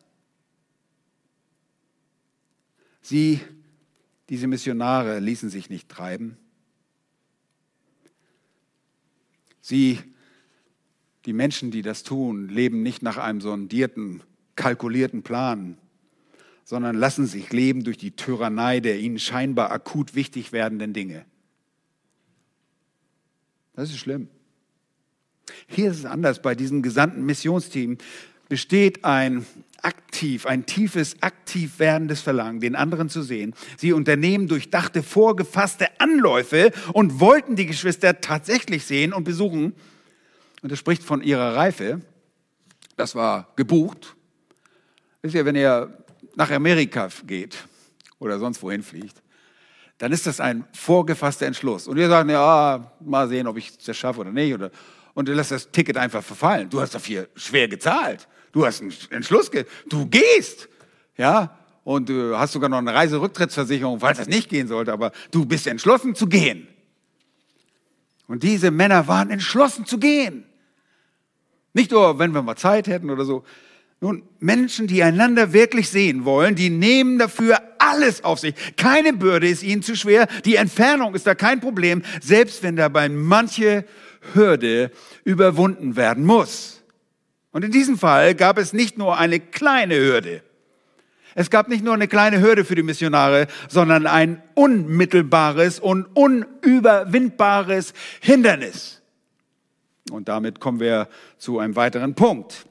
[3.03, 3.41] Sie
[4.29, 6.37] diese Missionare ließen sich nicht treiben.
[9.61, 9.99] Sie,
[11.25, 14.23] die Menschen, die das tun, leben nicht nach einem sondierten,
[14.55, 15.79] kalkulierten Plan,
[16.65, 21.25] sondern lassen sich leben durch die Tyrannei der ihnen scheinbar akut wichtig werdenden Dinge.
[23.75, 24.29] Das ist schlimm.
[25.69, 26.43] Hier ist es anders.
[26.43, 27.99] Bei diesem gesandten Missionsteam
[28.49, 29.47] besteht ein
[29.83, 33.55] aktiv, ein tiefes, aktiv werdendes Verlangen, den anderen zu sehen.
[33.77, 39.75] Sie unternehmen durchdachte, vorgefasste Anläufe und wollten die Geschwister tatsächlich sehen und besuchen.
[40.63, 42.01] Und es spricht von ihrer Reife.
[42.97, 44.17] Das war gebucht.
[45.23, 47.57] Wisst ihr, wenn ihr nach Amerika geht
[48.19, 49.23] oder sonst wohin fliegt,
[49.99, 51.89] dann ist das ein vorgefasster Entschluss.
[51.89, 54.53] Und ihr sagt, ja, mal sehen, ob ich das schaffe oder nicht.
[54.53, 54.71] Oder,
[55.15, 56.69] und du lässt das Ticket einfach verfallen.
[56.69, 58.29] Du hast dafür schwer gezahlt.
[58.53, 59.51] Du hast einen Entschluss,
[59.87, 60.69] du gehst,
[61.17, 65.47] ja, und du hast sogar noch eine Reiserücktrittsversicherung, falls das nicht gehen sollte, aber du
[65.47, 66.67] bist entschlossen zu gehen.
[68.27, 70.45] Und diese Männer waren entschlossen zu gehen.
[71.75, 73.45] Nicht nur, wenn wir mal Zeit hätten oder so.
[74.01, 78.55] Nun, Menschen, die einander wirklich sehen wollen, die nehmen dafür alles auf sich.
[78.77, 80.27] Keine Bürde ist ihnen zu schwer.
[80.45, 83.85] Die Entfernung ist da kein Problem, selbst wenn dabei manche
[84.35, 84.91] Hürde
[85.25, 86.76] überwunden werden muss.
[87.57, 90.43] Und in diesem Fall gab es nicht nur eine kleine Hürde.
[91.35, 97.95] Es gab nicht nur eine kleine Hürde für die Missionare, sondern ein unmittelbares und unüberwindbares
[98.21, 99.01] Hindernis.
[100.11, 102.67] Und damit kommen wir zu einem weiteren Punkt.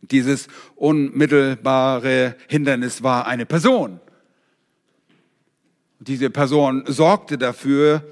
[0.00, 4.00] Dieses unmittelbare Hindernis war eine Person.
[5.98, 8.02] Diese Person sorgte dafür,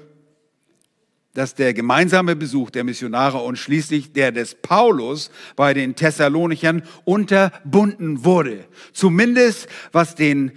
[1.33, 8.23] dass der gemeinsame Besuch der Missionare und schließlich der des Paulus bei den Thessalonichern unterbunden
[8.23, 8.65] wurde.
[8.91, 10.51] Zumindest was den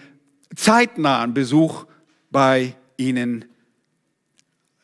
[0.55, 1.87] zeitnahen Besuch
[2.31, 3.47] bei ihnen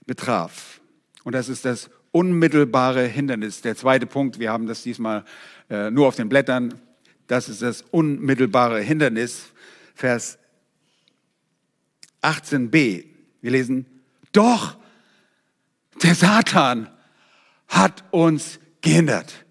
[0.07, 0.81] betraf.
[1.25, 3.61] Und das ist das unmittelbare Hindernis.
[3.61, 5.25] Der zweite Punkt, wir haben das diesmal
[5.71, 6.81] äh, nur auf den Blättern,
[7.27, 9.53] das ist das unmittelbare Hindernis.
[9.95, 10.39] Vers
[12.23, 13.05] 18b.
[13.41, 13.87] Wir lesen,
[14.33, 14.77] doch
[16.03, 16.91] der Satan
[17.69, 19.45] hat uns gehindert.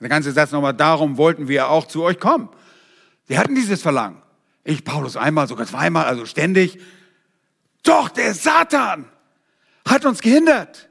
[0.00, 2.48] Der ganze Satz nochmal, darum wollten wir auch zu euch kommen.
[3.28, 4.20] Sie hatten dieses Verlangen.
[4.64, 6.78] Ich, Paulus, einmal, sogar zweimal, also ständig.
[7.84, 9.06] Doch der Satan
[9.88, 10.88] hat uns gehindert.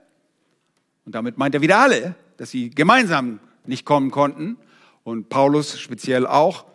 [1.05, 4.57] Und damit meint er wieder alle, dass sie gemeinsam nicht kommen konnten
[5.03, 6.65] und Paulus speziell auch.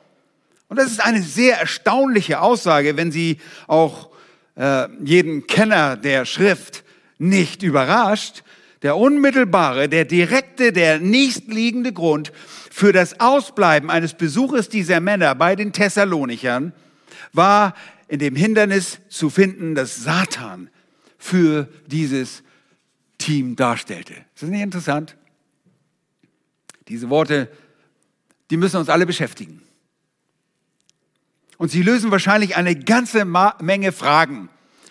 [0.68, 4.10] Und das ist eine sehr erstaunliche Aussage, wenn sie auch
[4.56, 6.84] äh, jeden Kenner der Schrift
[7.18, 8.42] nicht überrascht.
[8.82, 12.32] Der unmittelbare, der direkte, der nächstliegende Grund
[12.70, 16.72] für das Ausbleiben eines Besuches dieser Männer bei den Thessalonichern
[17.32, 17.74] war
[18.08, 20.70] in dem Hindernis zu finden, das Satan
[21.18, 22.42] für dieses
[23.18, 24.12] Team darstellte.
[24.12, 25.16] Ist das nicht interessant?
[26.88, 27.50] Diese Worte,
[28.50, 29.62] die müssen uns alle beschäftigen.
[31.58, 34.48] Und sie lösen wahrscheinlich eine ganze Menge Fragen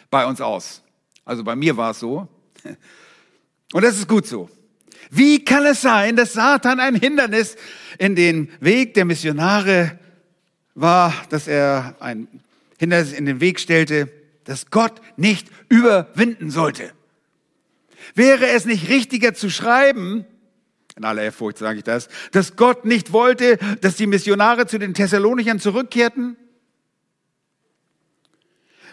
[0.09, 0.81] bei uns aus.
[1.23, 2.27] Also bei mir war es so.
[3.73, 4.49] Und das ist gut so.
[5.11, 7.55] Wie kann es sein, dass Satan ein Hindernis
[7.97, 9.99] in den Weg der Missionare
[10.73, 12.27] war, dass er ein
[12.79, 14.11] Hindernis in den Weg stellte,
[14.45, 16.91] das Gott nicht überwinden sollte?
[18.13, 20.25] Wäre es nicht richtiger zu schreiben,
[20.95, 24.93] in aller Ehrfurcht sage ich das, dass Gott nicht wollte, dass die Missionare zu den
[24.93, 26.37] Thessalonichern zurückkehrten?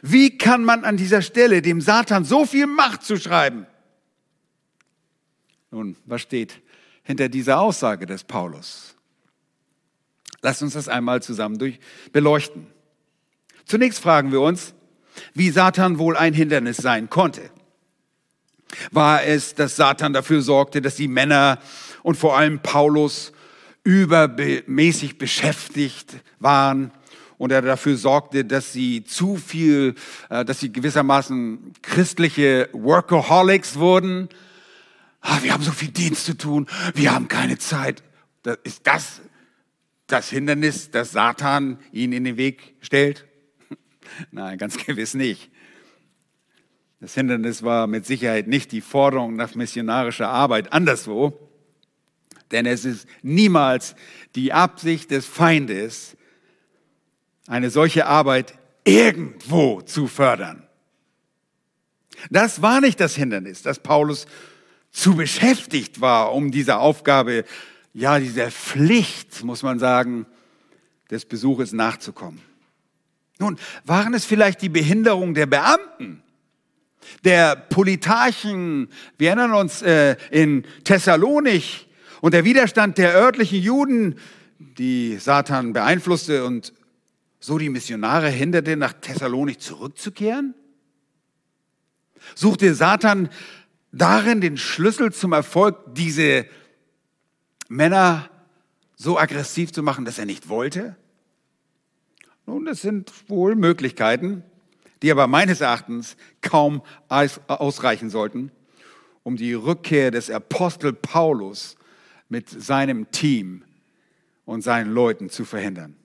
[0.02, 3.66] Wie kann man an dieser Stelle dem Satan so viel Macht zuschreiben?
[5.70, 6.60] Nun, was steht
[7.04, 8.96] hinter dieser Aussage des Paulus?
[10.42, 11.78] Lasst uns das einmal zusammen durch
[12.12, 12.66] beleuchten.
[13.64, 14.74] Zunächst fragen wir uns,
[15.34, 17.48] wie Satan wohl ein Hindernis sein konnte.
[18.90, 21.60] War es, dass Satan dafür sorgte, dass die Männer
[22.02, 23.32] und vor allem Paulus
[23.84, 26.90] übermäßig beschäftigt waren
[27.42, 29.96] und er dafür sorgte, dass sie zu viel,
[30.30, 34.28] äh, dass sie gewissermaßen christliche Workaholics wurden.
[35.20, 38.04] Ah, wir haben so viel Dienst zu tun, wir haben keine Zeit.
[38.62, 39.22] ist das
[40.06, 43.26] das Hindernis, das Satan ihnen in den Weg stellt?
[44.30, 45.50] Nein, ganz gewiss nicht.
[47.00, 51.36] Das Hindernis war mit Sicherheit nicht die Forderung nach missionarischer Arbeit anderswo,
[52.52, 53.96] denn es ist niemals
[54.36, 56.16] die Absicht des Feindes,
[57.46, 60.66] eine solche Arbeit irgendwo zu fördern.
[62.30, 64.26] Das war nicht das Hindernis, dass Paulus
[64.90, 67.44] zu beschäftigt war, um dieser Aufgabe,
[67.94, 70.26] ja, dieser Pflicht, muss man sagen,
[71.10, 72.40] des Besuches nachzukommen.
[73.38, 76.22] Nun, waren es vielleicht die Behinderung der Beamten,
[77.24, 81.86] der Politarchen, wir erinnern uns äh, in Thessalonik
[82.20, 84.18] und der Widerstand der örtlichen Juden,
[84.58, 86.72] die Satan beeinflusste und
[87.42, 90.54] so die Missionare hinderte, nach Thessalonik zurückzukehren?
[92.36, 93.28] Suchte Satan
[93.90, 96.46] darin den Schlüssel zum Erfolg, diese
[97.68, 98.30] Männer
[98.96, 100.96] so aggressiv zu machen, dass er nicht wollte?
[102.46, 104.44] Nun, das sind wohl Möglichkeiten,
[105.02, 108.52] die aber meines Erachtens kaum ausreichen sollten,
[109.24, 111.76] um die Rückkehr des Apostel Paulus
[112.28, 113.64] mit seinem Team
[114.44, 115.96] und seinen Leuten zu verhindern.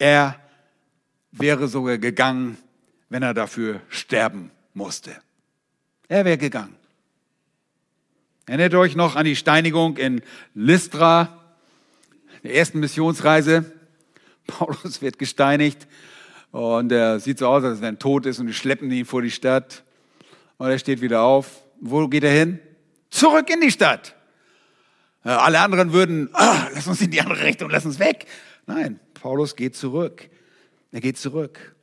[0.00, 0.40] Er
[1.30, 2.56] wäre sogar gegangen,
[3.10, 5.14] wenn er dafür sterben musste.
[6.08, 6.74] Er wäre gegangen.
[8.46, 10.22] Erinnert euch noch an die Steinigung in
[10.54, 11.38] Lystra,
[12.42, 13.70] der ersten Missionsreise.
[14.46, 15.86] Paulus wird gesteinigt
[16.50, 19.20] und er sieht so aus, als wenn er tot ist und die schleppen ihn vor
[19.20, 19.84] die Stadt.
[20.56, 21.62] Und er steht wieder auf.
[21.78, 22.58] Wo geht er hin?
[23.10, 24.14] Zurück in die Stadt.
[25.26, 28.24] Äh, alle anderen würden, ah, lass uns in die andere Richtung, lass uns weg.
[28.66, 30.28] Nein, Paulus geht zurück.
[30.92, 31.74] Er geht zurück.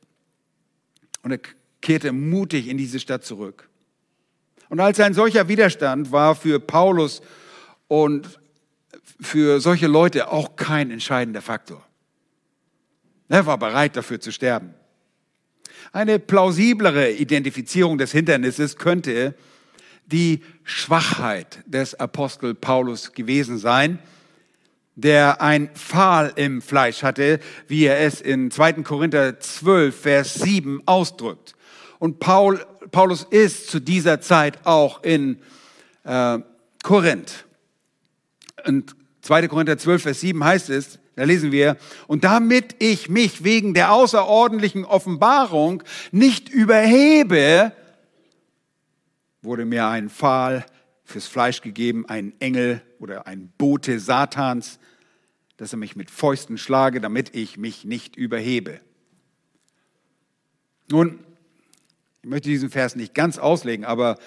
[1.22, 1.40] Und er
[1.80, 3.68] kehrte mutig in diese Stadt zurück.
[4.68, 7.22] Und als ein solcher Widerstand war für Paulus
[7.86, 8.40] und
[9.20, 11.84] für solche Leute auch kein entscheidender Faktor.
[13.28, 14.74] Er war bereit dafür zu sterben.
[15.92, 19.34] Eine plausiblere Identifizierung des Hindernisses könnte
[20.06, 24.00] die Schwachheit des Apostel Paulus gewesen sein,
[24.98, 28.82] der ein Pfahl im Fleisch hatte, wie er es in 2.
[28.82, 31.54] Korinther 12, Vers 7 ausdrückt.
[32.00, 35.38] Und Paul, Paulus ist zu dieser Zeit auch in
[36.02, 36.40] äh,
[36.82, 37.44] Korinth.
[38.66, 39.46] Und 2.
[39.46, 41.76] Korinther 12, Vers 7 heißt es, da lesen wir,
[42.08, 47.70] und damit ich mich wegen der außerordentlichen Offenbarung nicht überhebe,
[49.42, 50.66] wurde mir ein Pfahl
[51.04, 54.78] fürs Fleisch gegeben, ein Engel oder ein Bote Satans,
[55.56, 58.80] dass er mich mit Fäusten schlage, damit ich mich nicht überhebe.
[60.90, 61.18] Nun,
[62.22, 64.18] ich möchte diesen Vers nicht ganz auslegen, aber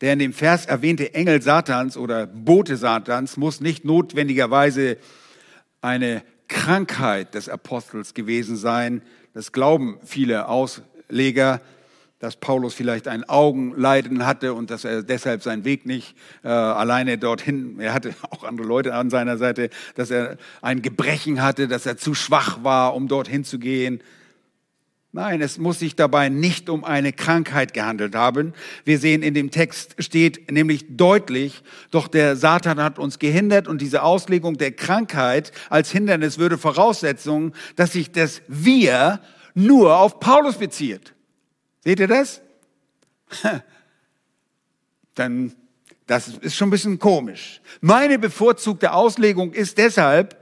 [0.00, 4.96] der in dem Vers erwähnte Engel Satans oder Bote Satans muss nicht notwendigerweise
[5.82, 9.02] eine Krankheit des Apostels gewesen sein.
[9.34, 11.60] Das glauben viele Ausleger,
[12.20, 17.16] dass Paulus vielleicht ein Augenleiden hatte und dass er deshalb seinen Weg nicht äh, alleine
[17.18, 21.86] dorthin, er hatte auch andere Leute an seiner Seite, dass er ein Gebrechen hatte, dass
[21.86, 24.02] er zu schwach war, um dorthin zu gehen.
[25.12, 28.52] Nein, es muss sich dabei nicht um eine Krankheit gehandelt haben.
[28.84, 33.80] Wir sehen in dem Text steht nämlich deutlich, doch der Satan hat uns gehindert und
[33.80, 39.20] diese Auslegung der Krankheit als Hindernis würde Voraussetzung, dass sich das Wir
[39.54, 41.14] nur auf Paulus bezieht.
[41.82, 42.40] Seht ihr das?
[45.14, 45.54] Dann,
[46.06, 47.60] das ist schon ein bisschen komisch.
[47.80, 50.36] Meine bevorzugte Auslegung ist deshalb,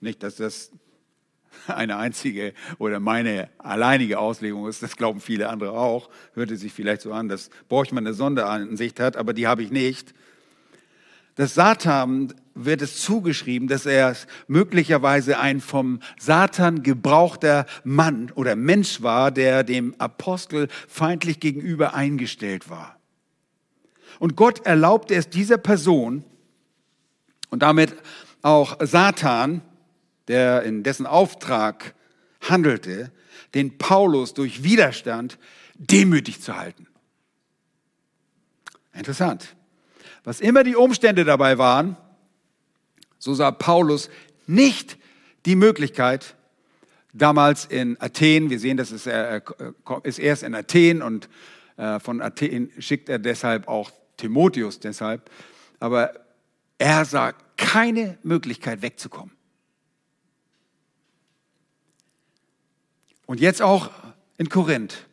[0.00, 0.70] nicht, dass das
[1.66, 7.02] eine einzige oder meine alleinige Auslegung ist, das glauben viele andere auch, hörte sich vielleicht
[7.02, 10.14] so an, dass Borchmann eine Sonderansicht hat, aber die habe ich nicht.
[11.36, 19.02] Das Satan wird es zugeschrieben, dass er möglicherweise ein vom Satan gebrauchter Mann oder Mensch
[19.02, 22.98] war, der dem Apostel feindlich gegenüber eingestellt war.
[24.18, 26.24] Und Gott erlaubte es dieser Person
[27.50, 27.94] und damit
[28.42, 29.62] auch Satan,
[30.28, 31.94] der in dessen Auftrag
[32.40, 33.10] handelte,
[33.54, 35.38] den Paulus durch Widerstand
[35.76, 36.86] demütig zu halten.
[38.92, 39.56] Interessant.
[40.22, 41.96] Was immer die Umstände dabei waren,
[43.24, 44.10] so sah Paulus
[44.46, 44.98] nicht
[45.46, 46.36] die Möglichkeit,
[47.14, 49.42] damals in Athen, wir sehen, das ist, er
[50.02, 51.30] ist erst in Athen und
[51.78, 55.30] äh, von Athen schickt er deshalb auch Timotheus deshalb,
[55.80, 56.12] aber
[56.76, 59.34] er sah keine Möglichkeit wegzukommen.
[63.24, 63.90] Und jetzt auch
[64.36, 65.06] in Korinth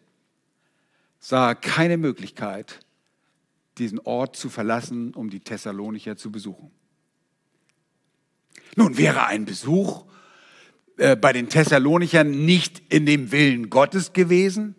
[1.21, 2.79] sah er keine Möglichkeit,
[3.77, 6.71] diesen Ort zu verlassen, um die Thessalonicher zu besuchen.
[8.75, 10.05] Nun wäre ein Besuch
[10.97, 14.75] äh, bei den Thessalonichern nicht in dem Willen Gottes gewesen?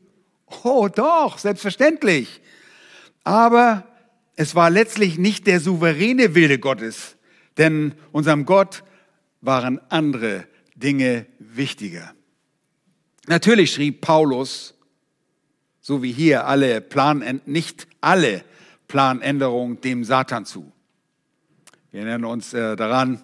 [0.64, 2.40] Oh doch, selbstverständlich.
[3.24, 3.86] Aber
[4.36, 7.16] es war letztlich nicht der souveräne Wille Gottes,
[7.58, 8.82] denn unserem Gott
[9.40, 12.14] waren andere Dinge wichtiger.
[13.26, 14.74] Natürlich schrieb Paulus,
[15.80, 18.44] so wie hier alle Plan, nicht alle
[18.88, 20.72] Planänderungen dem Satan zu.
[21.90, 23.22] Wir erinnern uns äh, daran,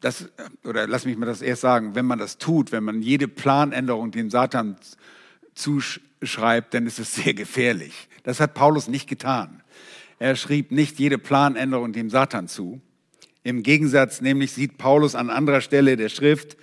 [0.00, 0.28] das,
[0.64, 4.10] oder lass mich mal das erst sagen, wenn man das tut, wenn man jede Planänderung
[4.10, 4.76] dem Satan
[5.54, 8.08] zuschreibt, dann ist es sehr gefährlich.
[8.22, 9.62] Das hat Paulus nicht getan.
[10.18, 12.80] Er schrieb nicht jede Planänderung dem Satan zu.
[13.42, 16.56] Im Gegensatz nämlich sieht Paulus an anderer Stelle der Schrift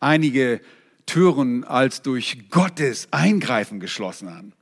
[0.00, 0.60] einige
[1.06, 4.52] Türen als durch Gottes Eingreifen geschlossen an.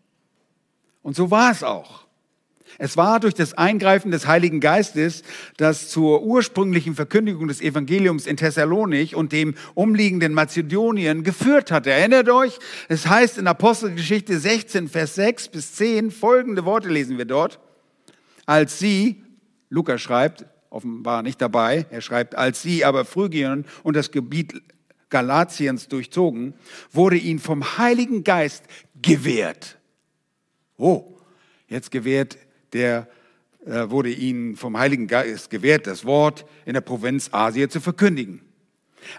[1.02, 2.04] Und so war es auch.
[2.78, 5.22] Es war durch das Eingreifen des Heiligen Geistes,
[5.56, 11.86] das zur ursprünglichen Verkündigung des Evangeliums in Thessalonik und dem umliegenden Mazedonien geführt hat.
[11.86, 12.58] Erinnert euch,
[12.88, 17.60] es heißt in Apostelgeschichte 16, Vers 6 bis 10, folgende Worte lesen wir dort.
[18.46, 19.22] Als sie,
[19.68, 24.62] Lukas schreibt, offenbar nicht dabei, er schreibt, als sie aber Phrygien und das Gebiet
[25.10, 26.54] Galatiens durchzogen,
[26.90, 28.64] wurde ihnen vom Heiligen Geist
[29.00, 29.78] gewährt.
[30.78, 31.18] Oh,
[31.68, 32.38] jetzt gewährt
[32.72, 33.08] der
[33.66, 38.40] äh, wurde ihnen vom Heiligen Geist gewährt, das Wort in der Provinz Asia zu verkündigen.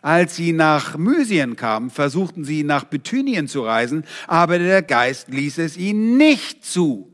[0.01, 5.57] Als sie nach Mysien kamen, versuchten sie nach Bithynien zu reisen, aber der Geist ließ
[5.59, 7.09] es ihnen nicht zu.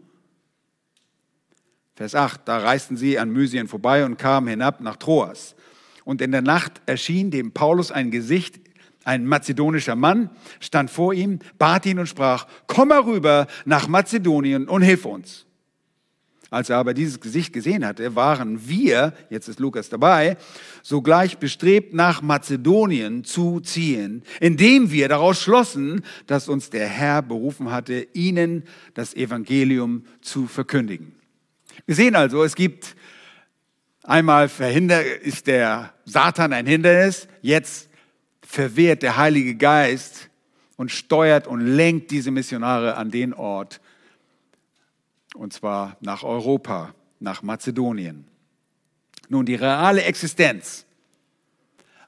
[1.95, 5.55] Vers 8, da reisten sie an Mysien vorbei und kamen hinab nach Troas.
[6.05, 8.59] Und in der Nacht erschien dem Paulus ein Gesicht,
[9.03, 10.29] ein mazedonischer Mann,
[10.59, 15.45] stand vor ihm, bat ihn und sprach, komm herüber nach Mazedonien und hilf uns.
[16.51, 20.35] Als er aber dieses Gesicht gesehen hatte, waren wir, jetzt ist Lukas dabei,
[20.81, 27.71] sogleich bestrebt, nach Mazedonien zu ziehen, indem wir daraus schlossen, dass uns der Herr berufen
[27.71, 28.63] hatte, ihnen
[28.95, 31.13] das Evangelium zu verkündigen.
[31.85, 32.95] Wir sehen also, es gibt
[34.01, 37.89] einmal verhindert, ist der Satan ein Hindernis, jetzt
[38.41, 40.29] verwehrt der Heilige Geist
[40.77, 43.79] und steuert und lenkt diese Missionare an den Ort,
[45.39, 48.25] und zwar nach Europa, nach Mazedonien.
[49.29, 50.85] Nun, die reale Existenz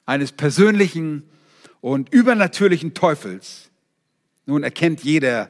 [0.04, 1.22] eines persönlichen
[1.80, 3.70] und übernatürlichen Teufels,
[4.44, 5.48] nun erkennt jeder,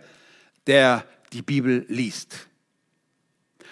[0.68, 2.46] der die Bibel liest.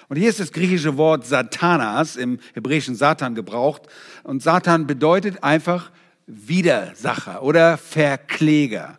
[0.08, 3.82] Und hier ist das griechische Wort Satanas, im hebräischen Satan gebraucht.
[4.24, 5.92] Und Satan bedeutet einfach
[6.26, 8.98] Widersacher oder Verkläger.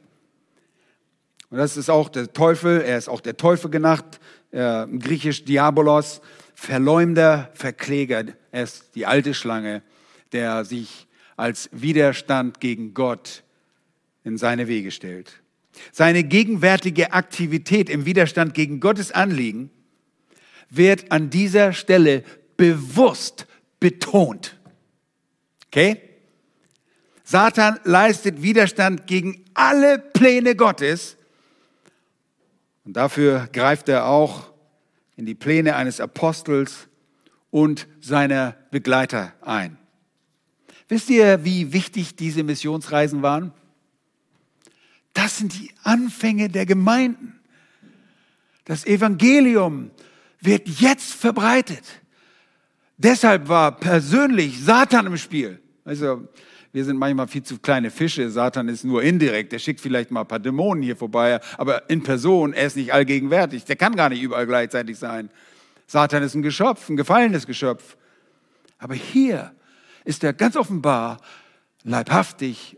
[1.50, 4.21] Und das ist auch der Teufel, er ist auch der Teufel genannt,
[4.52, 6.22] äh, griechisch Diabolos,
[6.54, 8.26] Verleumder, Verkläger.
[8.52, 9.82] Er ist die alte Schlange,
[10.32, 13.44] der sich als Widerstand gegen Gott
[14.24, 15.42] in seine Wege stellt.
[15.92, 19.72] Seine gegenwärtige Aktivität im Widerstand gegen Gottes Anliegen
[20.70, 22.24] wird an dieser Stelle
[22.58, 23.48] bewusst
[23.80, 24.60] betont.
[25.68, 26.02] Okay?
[27.24, 31.18] Satan leistet Widerstand gegen alle Pläne Gottes
[32.84, 34.52] und dafür greift er auch
[35.16, 36.88] in die Pläne eines Apostels
[37.50, 39.78] und seiner Begleiter ein.
[40.88, 43.54] Wisst ihr, wie wichtig diese Missionsreisen waren?
[45.14, 47.40] Das sind die Anfänge der Gemeinden.
[48.66, 49.92] Das Evangelium
[50.40, 51.84] wird jetzt verbreitet.
[52.98, 55.62] Deshalb war persönlich Satan im Spiel.
[55.84, 56.28] Also
[56.74, 58.30] wir sind manchmal viel zu kleine Fische.
[58.30, 59.52] Satan ist nur indirekt.
[59.52, 62.94] Der schickt vielleicht mal ein paar Dämonen hier vorbei, aber in Person, er ist nicht
[62.94, 63.66] allgegenwärtig.
[63.66, 65.30] Der kann gar nicht überall gleichzeitig sein.
[65.88, 67.98] Satan ist ein Geschöpf, ein gefallenes Geschöpf.
[68.78, 69.54] Aber hier
[70.06, 71.20] ist er ganz offenbar
[71.84, 72.78] leibhaftig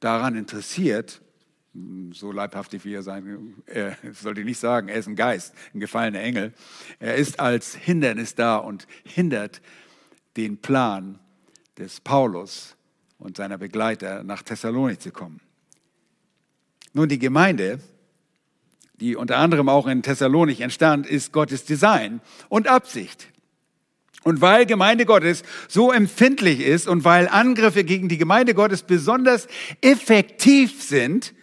[0.00, 1.22] daran interessiert,
[2.12, 6.20] so leibhaftig wie er sein, er sollte nicht sagen, er ist ein Geist, ein gefallener
[6.20, 6.52] Engel.
[6.98, 9.60] Er ist als Hindernis da und hindert
[10.36, 11.18] den Plan
[11.78, 12.76] des Paulus
[13.18, 15.40] und seiner Begleiter nach Thessalonik zu kommen.
[16.92, 17.80] Nun, die Gemeinde
[19.00, 23.28] die unter anderem auch in Thessalonik entstand, ist Gottes Design und Absicht.
[24.22, 29.48] Und weil Gemeinde Gottes so empfindlich ist und weil Angriffe gegen die Gemeinde Gottes besonders
[29.82, 31.34] effektiv sind,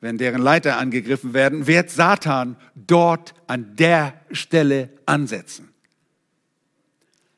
[0.00, 5.73] wenn deren Leiter angegriffen werden, wird Satan dort an der Stelle ansetzen.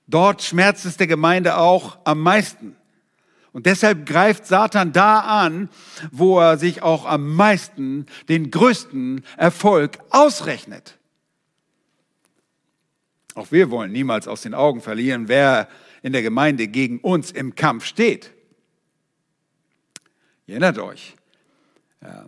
[0.06, 2.76] Dort schmerzt es der Gemeinde auch am meisten.
[3.52, 5.70] Und deshalb greift Satan da an,
[6.12, 10.98] wo er sich auch am meisten den größten Erfolg ausrechnet.
[13.34, 15.68] Auch wir wollen niemals aus den Augen verlieren, wer
[16.02, 18.32] in der Gemeinde gegen uns im Kampf steht.
[20.46, 21.16] Ihr erinnert euch,
[22.02, 22.26] ja,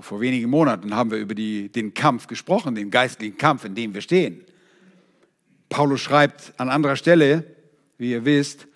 [0.00, 3.94] vor wenigen Monaten haben wir über die, den Kampf gesprochen, den geistlichen Kampf, in dem
[3.94, 4.44] wir stehen.
[5.68, 7.44] Paulus schreibt an anderer Stelle,
[7.98, 8.66] wie ihr wisst,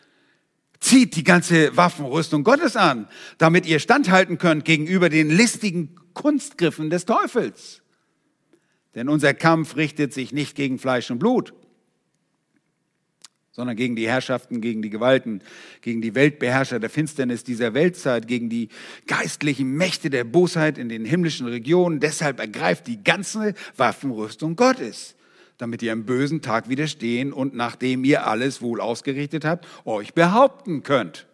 [0.80, 3.06] zieht die ganze Waffenrüstung Gottes an,
[3.38, 7.82] damit ihr standhalten könnt gegenüber den listigen Kunstgriffen des Teufels.
[8.94, 11.52] Denn unser Kampf richtet sich nicht gegen Fleisch und Blut,
[13.52, 15.42] sondern gegen die Herrschaften, gegen die Gewalten,
[15.82, 18.68] gegen die Weltbeherrscher der Finsternis dieser Weltzeit, gegen die
[19.06, 22.00] geistlichen Mächte der Bosheit in den himmlischen Regionen.
[22.00, 25.14] Deshalb ergreift die ganze Waffenrüstung Gottes,
[25.60, 30.82] damit ihr am bösen Tag widerstehen und nachdem ihr alles wohl ausgerichtet habt, euch behaupten
[30.82, 31.26] könnt.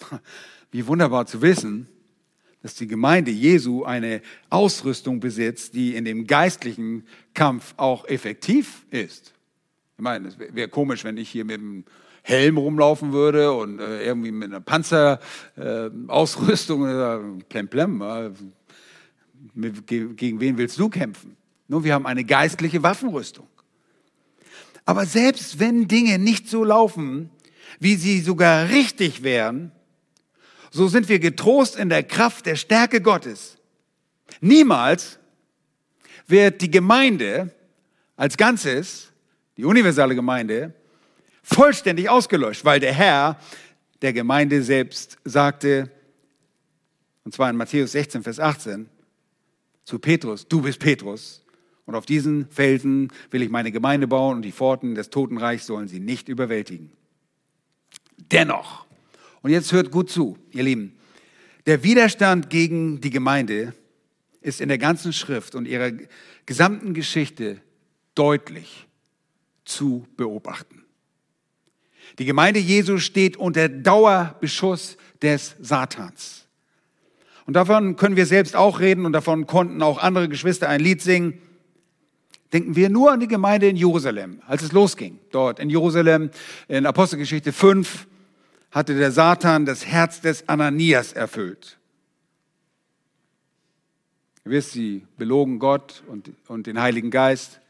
[0.72, 1.88] Wie wunderbar zu wissen,
[2.62, 9.32] dass die Gemeinde Jesu eine Ausrüstung besitzt, die in dem geistlichen Kampf auch effektiv ist.
[9.96, 11.84] Ich meine, es wäre komisch, wenn ich hier mit dem
[12.22, 18.30] Helm rumlaufen würde und äh, irgendwie mit einer Panzerausrüstung, äh, plem Äh,
[19.86, 21.36] gegen wen willst du kämpfen?
[21.68, 23.48] Nur wir haben eine geistliche Waffenrüstung.
[24.84, 27.30] Aber selbst wenn Dinge nicht so laufen,
[27.80, 29.72] wie sie sogar richtig wären,
[30.70, 33.56] so sind wir getrost in der Kraft der Stärke Gottes.
[34.40, 35.18] Niemals
[36.26, 37.54] wird die Gemeinde
[38.16, 39.12] als Ganzes
[39.56, 40.74] die universale Gemeinde,
[41.42, 43.40] vollständig ausgelöscht, weil der Herr
[44.02, 45.90] der Gemeinde selbst sagte,
[47.24, 48.88] und zwar in Matthäus 16, Vers 18,
[49.84, 51.42] zu Petrus, du bist Petrus,
[51.86, 55.88] und auf diesen Felsen will ich meine Gemeinde bauen und die Pforten des Totenreichs sollen
[55.88, 56.92] sie nicht überwältigen.
[58.30, 58.86] Dennoch,
[59.42, 60.96] und jetzt hört gut zu, ihr Lieben,
[61.66, 63.72] der Widerstand gegen die Gemeinde
[64.40, 65.92] ist in der ganzen Schrift und ihrer
[66.44, 67.60] gesamten Geschichte
[68.14, 68.86] deutlich
[69.64, 70.84] zu beobachten.
[72.18, 76.46] Die Gemeinde Jesu steht unter Dauerbeschuss des Satans.
[77.46, 81.02] Und davon können wir selbst auch reden und davon konnten auch andere Geschwister ein Lied
[81.02, 81.40] singen.
[82.52, 85.18] Denken wir nur an die Gemeinde in Jerusalem, als es losging.
[85.30, 86.30] Dort in Jerusalem,
[86.68, 88.06] in Apostelgeschichte 5,
[88.70, 91.78] hatte der Satan das Herz des Ananias erfüllt.
[94.44, 97.60] Ihr wisst, sie belogen Gott und, und den Heiligen Geist.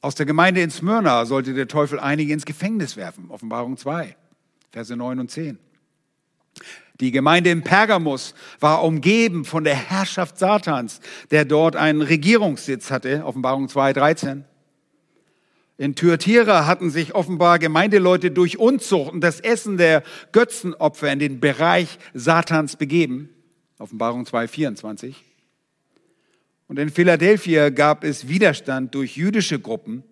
[0.00, 3.30] Aus der Gemeinde in Smyrna sollte der Teufel einige ins Gefängnis werfen.
[3.30, 4.16] Offenbarung 2,
[4.70, 5.58] Verse 9 und 10.
[7.00, 11.00] Die Gemeinde in Pergamus war umgeben von der Herrschaft Satans,
[11.32, 13.24] der dort einen Regierungssitz hatte.
[13.24, 14.44] Offenbarung 2, 13.
[15.76, 21.40] In Thyatira hatten sich offenbar Gemeindeleute durch Unzucht und das Essen der Götzenopfer in den
[21.40, 23.28] Bereich Satans begeben.
[23.78, 25.24] Offenbarung 2, 24.
[26.68, 30.04] Und in Philadelphia gab es Widerstand durch jüdische Gruppen,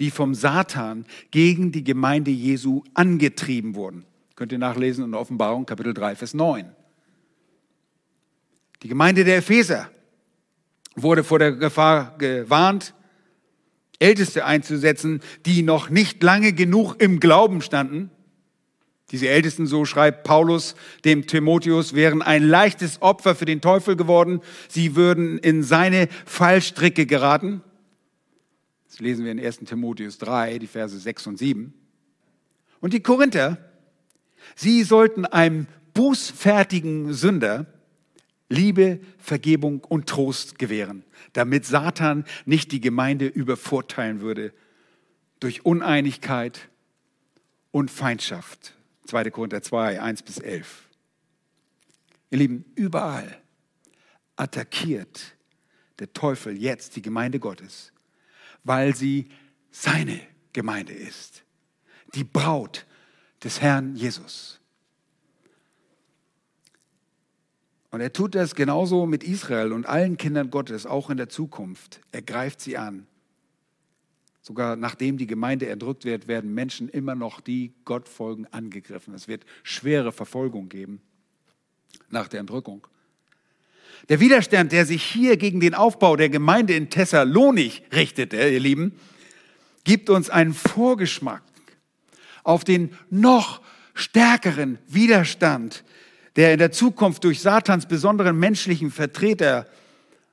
[0.00, 4.04] die vom Satan gegen die Gemeinde Jesu angetrieben wurden.
[4.36, 6.70] Könnt ihr nachlesen in Offenbarung Kapitel 3, Vers 9.
[8.82, 9.90] Die Gemeinde der Epheser
[10.94, 12.94] wurde vor der Gefahr gewarnt,
[13.98, 18.10] Älteste einzusetzen, die noch nicht lange genug im Glauben standen,
[19.12, 20.74] diese Ältesten, so schreibt Paulus
[21.04, 24.40] dem Timotheus, wären ein leichtes Opfer für den Teufel geworden.
[24.68, 27.62] Sie würden in seine Fallstricke geraten.
[28.88, 31.72] Das lesen wir in 1 Timotheus 3, die Verse 6 und 7.
[32.80, 33.58] Und die Korinther,
[34.56, 37.66] sie sollten einem bußfertigen Sünder
[38.48, 44.52] Liebe, Vergebung und Trost gewähren, damit Satan nicht die Gemeinde übervorteilen würde
[45.40, 46.68] durch Uneinigkeit
[47.72, 48.74] und Feindschaft.
[49.06, 49.30] 2.
[49.30, 50.88] Korinther 2, 1 bis 11.
[52.30, 53.36] Ihr Lieben, überall
[54.36, 55.36] attackiert
[55.98, 57.92] der Teufel jetzt die Gemeinde Gottes,
[58.64, 59.28] weil sie
[59.70, 60.20] seine
[60.52, 61.44] Gemeinde ist,
[62.14, 62.86] die Braut
[63.46, 64.60] des Herrn Jesus.
[67.90, 72.00] Und er tut das genauso mit Israel und allen Kindern Gottes, auch in der Zukunft.
[72.12, 73.06] Er greift sie an
[74.46, 79.12] Sogar nachdem die Gemeinde erdrückt wird, werden Menschen immer noch, die Gott folgen, angegriffen.
[79.12, 81.00] Es wird schwere Verfolgung geben.
[82.10, 82.86] nach der Entrückung.
[84.08, 88.92] Der Widerstand, der sich hier gegen den Aufbau der Gemeinde in Thessalonik richtete, ihr Lieben,
[89.82, 91.42] gibt uns einen Vorgeschmack
[92.46, 93.60] auf den noch
[93.94, 95.82] stärkeren Widerstand,
[96.36, 99.66] der in der Zukunft durch Satans besonderen menschlichen Vertreter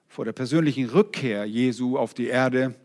[0.07, 2.75] vor der persönlichen Rückkehr Jesu auf die Erde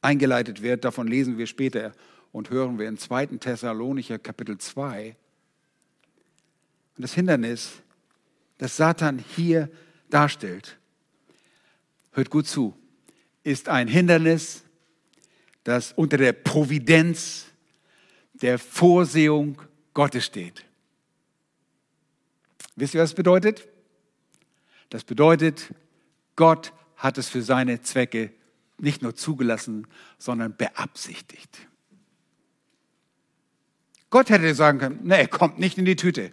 [0.00, 0.86] eingeleitet wird.
[0.86, 1.92] Davon lesen wir später
[2.32, 3.26] und hören wir in 2.
[3.26, 5.14] Thessalonicher Kapitel 2.
[6.96, 7.82] Und das Hindernis,
[8.56, 9.68] das Satan hier
[10.08, 10.78] darstellt,
[12.12, 12.74] hört gut zu,
[13.42, 14.62] ist ein Hindernis,
[15.64, 17.46] das unter der Providenz
[18.34, 19.60] der Vorsehung
[19.94, 20.64] Gottes steht.
[22.76, 23.68] Wisst ihr, was das bedeutet?
[24.90, 25.74] Das bedeutet,
[26.36, 28.32] Gott hat es für seine Zwecke
[28.78, 29.86] nicht nur zugelassen,
[30.18, 31.68] sondern beabsichtigt.
[34.10, 36.32] Gott hätte sagen können, nee, kommt nicht in die Tüte.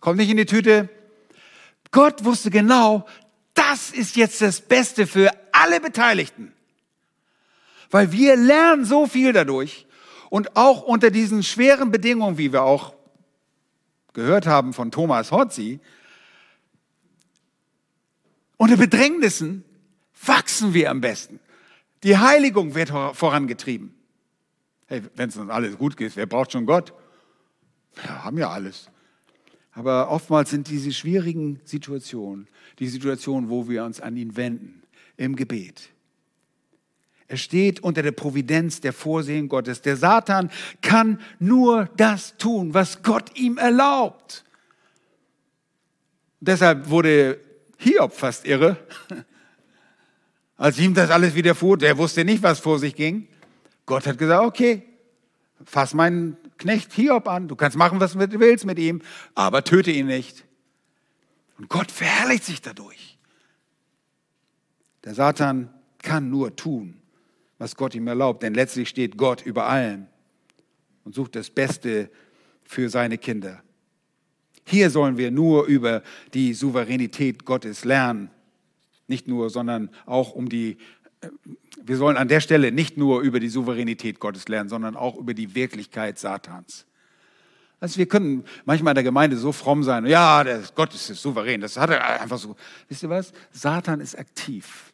[0.00, 0.88] Kommt nicht in die Tüte.
[1.92, 3.06] Gott wusste genau,
[3.54, 6.52] das ist jetzt das Beste für alle Beteiligten.
[7.92, 9.86] Weil wir lernen so viel dadurch
[10.30, 12.94] und auch unter diesen schweren Bedingungen, wie wir auch
[14.12, 15.78] gehört haben von Thomas Hotzi,
[18.56, 19.64] unter Bedrängnissen
[20.26, 21.38] wachsen wir am besten.
[22.02, 23.94] Die Heiligung wird vorangetrieben.
[24.86, 26.92] Hey, wenn es uns alles gut geht, wer braucht schon Gott?
[27.94, 28.88] Wir haben ja alles.
[29.72, 34.82] Aber oftmals sind diese schwierigen Situationen die Situationen, wo wir uns an ihn wenden,
[35.16, 35.90] im Gebet.
[37.32, 39.80] Er steht unter der Providenz der Vorsehen Gottes.
[39.80, 40.50] Der Satan
[40.82, 44.44] kann nur das tun, was Gott ihm erlaubt.
[46.40, 47.40] Deshalb wurde
[47.78, 48.76] Hiob fast irre,
[50.58, 51.78] als ihm das alles widerfuhr.
[51.78, 53.26] Der wusste nicht, was vor sich ging.
[53.86, 54.82] Gott hat gesagt, okay,
[55.64, 57.48] fass meinen Knecht Hiob an.
[57.48, 59.00] Du kannst machen, was du willst mit ihm,
[59.34, 60.44] aber töte ihn nicht.
[61.56, 63.16] Und Gott verherrlicht sich dadurch.
[65.04, 65.72] Der Satan
[66.02, 66.98] kann nur tun,
[67.62, 70.08] was Gott ihm erlaubt, denn letztlich steht Gott über allem
[71.04, 72.10] und sucht das Beste
[72.64, 73.62] für seine Kinder.
[74.66, 76.02] Hier sollen wir nur über
[76.34, 78.30] die Souveränität Gottes lernen.
[79.06, 80.76] Nicht nur, sondern auch um die,
[81.20, 81.28] äh,
[81.80, 85.32] wir sollen an der Stelle nicht nur über die Souveränität Gottes lernen, sondern auch über
[85.32, 86.84] die Wirklichkeit Satans.
[87.78, 90.44] Also wir können manchmal in der Gemeinde so fromm sein, ja,
[90.74, 92.56] Gott ist souverän, das hat er einfach so.
[92.88, 93.32] Wisst ihr was?
[93.52, 94.92] Satan ist aktiv.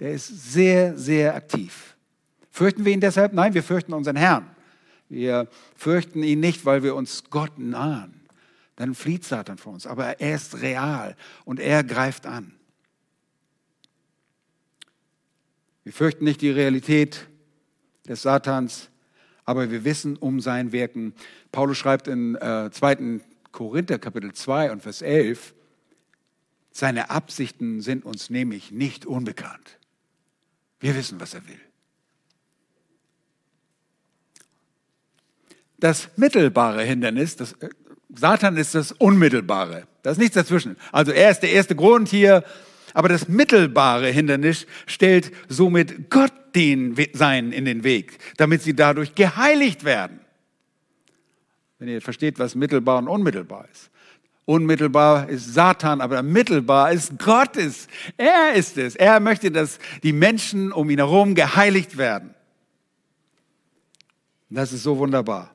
[0.00, 1.93] Der ist sehr, sehr aktiv.
[2.54, 3.32] Fürchten wir ihn deshalb?
[3.32, 4.48] Nein, wir fürchten unseren Herrn.
[5.08, 8.20] Wir fürchten ihn nicht, weil wir uns Gott nahen.
[8.76, 9.88] Dann flieht Satan vor uns.
[9.88, 12.54] Aber er ist real und er greift an.
[15.82, 17.26] Wir fürchten nicht die Realität
[18.06, 18.88] des Satans,
[19.44, 21.12] aber wir wissen um sein Wirken.
[21.50, 23.18] Paulus schreibt in äh, 2.
[23.50, 25.54] Korinther Kapitel 2 und Vers 11,
[26.70, 29.80] seine Absichten sind uns nämlich nicht unbekannt.
[30.78, 31.63] Wir wissen, was er will.
[35.78, 37.68] Das mittelbare Hindernis, das, äh,
[38.14, 39.86] Satan ist das Unmittelbare.
[40.02, 40.76] Da ist nichts dazwischen.
[40.92, 42.44] Also er ist der erste Grund hier,
[42.92, 49.14] aber das mittelbare Hindernis stellt somit Gott den Sein in den Weg, damit sie dadurch
[49.14, 50.20] geheiligt werden.
[51.78, 53.90] Wenn ihr versteht, was mittelbar und unmittelbar ist.
[54.46, 57.88] Unmittelbar ist Satan, aber mittelbar ist Gottes.
[58.16, 58.94] Er ist es.
[58.94, 62.34] Er möchte, dass die Menschen um ihn herum geheiligt werden.
[64.50, 65.53] Das ist so wunderbar.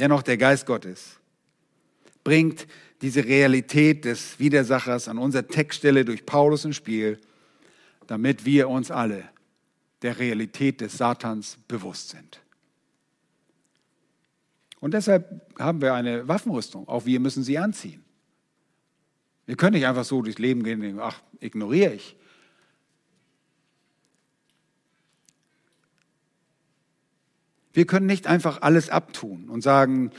[0.00, 1.20] Dennoch der Geist Gottes
[2.24, 2.66] bringt
[3.02, 7.20] diese Realität des Widersachers an unserer Textstelle durch Paulus ins Spiel,
[8.06, 9.28] damit wir uns alle
[10.00, 12.40] der Realität des Satans bewusst sind.
[14.80, 16.88] Und deshalb haben wir eine Waffenrüstung.
[16.88, 18.02] Auch wir müssen sie anziehen.
[19.44, 22.16] Wir können nicht einfach so durchs Leben gehen ach, ignoriere ich.
[27.72, 30.10] Wir können nicht einfach alles abtun und sagen,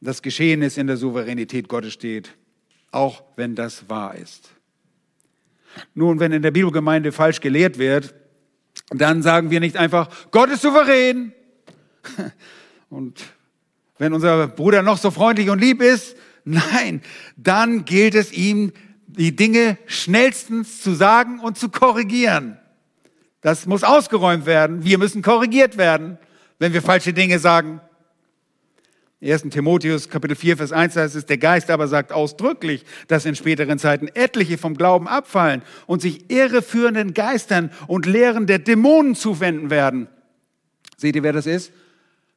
[0.00, 2.36] das Geschehen ist in der Souveränität Gottes steht,
[2.92, 4.50] auch wenn das wahr ist.
[5.94, 8.14] Nun, wenn in der Bibelgemeinde falsch gelehrt wird,
[8.90, 11.32] dann sagen wir nicht einfach, Gott ist souverän.
[12.88, 13.22] Und
[13.98, 17.02] wenn unser Bruder noch so freundlich und lieb ist, nein,
[17.36, 18.72] dann gilt es ihm,
[19.06, 22.56] die Dinge schnellstens zu sagen und zu korrigieren.
[23.40, 24.84] Das muss ausgeräumt werden.
[24.84, 26.18] Wir müssen korrigiert werden
[26.58, 27.80] wenn wir falsche Dinge sagen.
[29.20, 29.42] 1.
[29.50, 33.78] Timotheus Kapitel 4, Vers 1 heißt es, der Geist aber sagt ausdrücklich, dass in späteren
[33.78, 40.06] Zeiten etliche vom Glauben abfallen und sich irreführenden Geistern und Lehren der Dämonen zuwenden werden.
[40.96, 41.72] Seht ihr, wer das ist?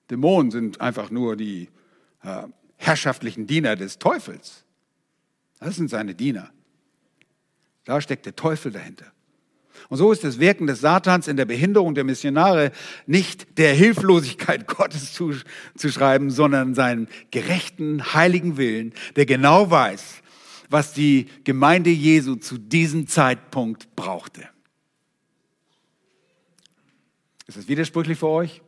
[0.09, 1.69] Dämonen sind einfach nur die
[2.23, 2.43] äh,
[2.77, 4.65] herrschaftlichen Diener des Teufels.
[5.59, 6.49] Das sind seine Diener.
[7.85, 9.05] Da steckt der Teufel dahinter.
[9.91, 12.71] Und so ist das Wirken des Satans in der Behinderung der Missionare
[13.07, 15.33] nicht der Hilflosigkeit Gottes zu,
[15.75, 20.21] zu schreiben, sondern seinen gerechten, heiligen Willen, der genau weiß,
[20.69, 24.47] was die Gemeinde Jesu zu diesem Zeitpunkt brauchte.
[27.47, 28.61] Ist das widersprüchlich für euch?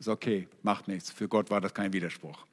[0.00, 1.12] Ist okay, macht nichts.
[1.12, 2.44] Für Gott war das kein Widerspruch.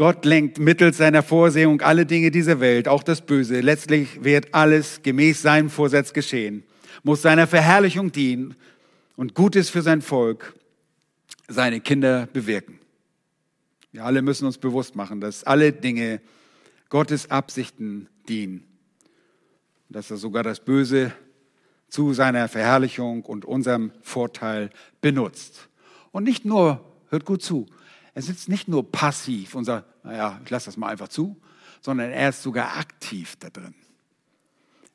[0.00, 3.60] Gott lenkt mittels seiner Vorsehung alle Dinge dieser Welt, auch das Böse.
[3.60, 6.64] Letztlich wird alles gemäß seinem Vorsatz geschehen,
[7.02, 8.56] muss seiner Verherrlichung dienen
[9.16, 10.54] und Gutes für sein Volk,
[11.48, 12.78] seine Kinder bewirken.
[13.92, 16.22] Wir alle müssen uns bewusst machen, dass alle Dinge
[16.88, 18.64] Gottes Absichten dienen,
[19.90, 21.12] dass er sogar das Böse
[21.90, 24.70] zu seiner Verherrlichung und unserem Vorteil
[25.02, 25.68] benutzt.
[26.10, 27.66] Und nicht nur, hört gut zu,
[28.14, 31.40] er sitzt nicht nur passiv und sagt, naja, ich lasse das mal einfach zu,
[31.80, 33.74] sondern er ist sogar aktiv da drin.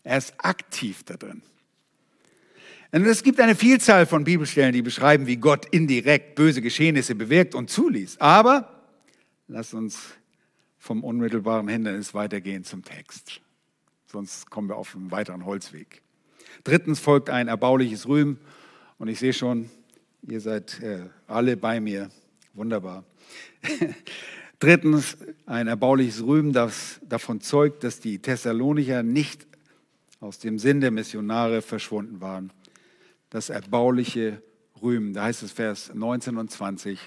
[0.04, 1.42] Er ist aktiv da drin.
[2.92, 7.56] Und es gibt eine Vielzahl von Bibelstellen, die beschreiben, wie Gott indirekt böse Geschehnisse bewirkt
[7.56, 8.22] und zuließ.
[8.22, 8.84] Aber
[9.48, 10.14] lass uns
[10.78, 13.42] vom unmittelbaren Hindernis weitergehen zum Text.
[14.06, 16.02] Sonst kommen wir auf einen weiteren Holzweg.
[16.64, 18.40] Drittens folgt ein erbauliches Rühmen.
[18.98, 19.70] Und ich sehe schon,
[20.22, 22.10] ihr seid äh, alle bei mir.
[22.54, 23.04] Wunderbar.
[24.60, 29.46] Drittens ein erbauliches Rühmen, das davon zeugt, dass die Thessalonicher nicht
[30.20, 32.52] aus dem Sinn der Missionare verschwunden waren.
[33.30, 34.42] Das erbauliche
[34.82, 37.00] Rühmen, da heißt es Vers 19 und 20.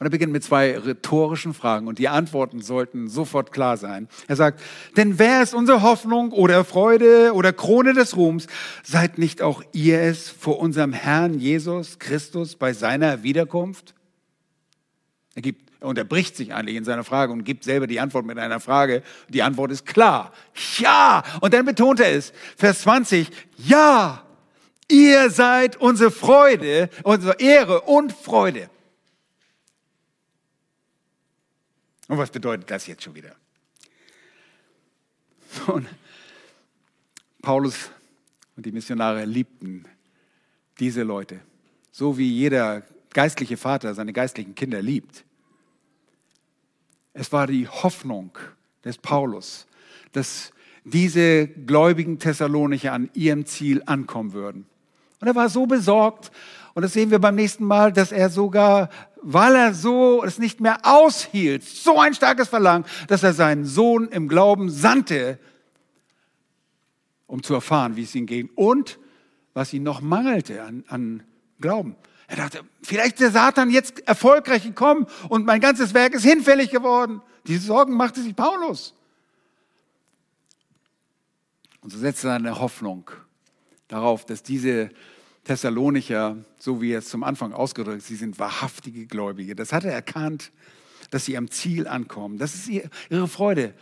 [0.00, 4.08] Und er beginnt mit zwei rhetorischen Fragen und die Antworten sollten sofort klar sein.
[4.28, 4.62] Er sagt,
[4.96, 8.46] denn wer ist unsere Hoffnung oder Freude oder Krone des Ruhms?
[8.82, 13.94] Seid nicht auch ihr es vor unserem Herrn Jesus Christus bei seiner Wiederkunft?
[15.34, 18.38] Er gibt, er unterbricht sich eigentlich in seiner Frage und gibt selber die Antwort mit
[18.38, 19.02] einer Frage.
[19.28, 20.32] Die Antwort ist klar.
[20.78, 21.22] Ja.
[21.40, 22.32] Und dann betont er es.
[22.56, 23.28] Vers 20.
[23.56, 24.24] Ja.
[24.88, 28.68] Ihr seid unsere Freude, unsere Ehre und Freude.
[32.08, 33.36] Und was bedeutet das jetzt schon wieder?
[35.68, 35.86] Und
[37.40, 37.90] Paulus
[38.56, 39.84] und die Missionare liebten
[40.80, 41.40] diese Leute,
[41.92, 45.24] so wie jeder geistliche Vater seine geistlichen Kinder liebt.
[47.12, 48.30] Es war die Hoffnung
[48.84, 49.66] des Paulus,
[50.12, 50.52] dass
[50.84, 54.66] diese gläubigen Thessalonicher an ihrem Ziel ankommen würden.
[55.20, 56.30] Und er war so besorgt,
[56.72, 58.88] und das sehen wir beim nächsten Mal, dass er sogar
[59.22, 64.08] weil er so es nicht mehr aushielt, so ein starkes Verlangen, dass er seinen Sohn
[64.08, 65.38] im Glauben sandte,
[67.26, 68.98] um zu erfahren, wie es ihm ging und
[69.54, 71.22] was ihm noch mangelte an, an
[71.60, 71.96] Glauben.
[72.30, 76.70] Er dachte, vielleicht ist der Satan jetzt erfolgreich gekommen und mein ganzes Werk ist hinfällig
[76.70, 77.22] geworden.
[77.44, 78.94] Diese Sorgen machte sich Paulus.
[81.80, 83.10] Und so setzte er eine Hoffnung
[83.88, 84.90] darauf, dass diese
[85.42, 89.56] Thessalonicher, so wie er es zum Anfang ausgedrückt sie sind wahrhaftige Gläubige.
[89.56, 90.52] Das hat er erkannt,
[91.10, 92.38] dass sie am Ziel ankommen.
[92.38, 93.74] Das ist ihre Freude.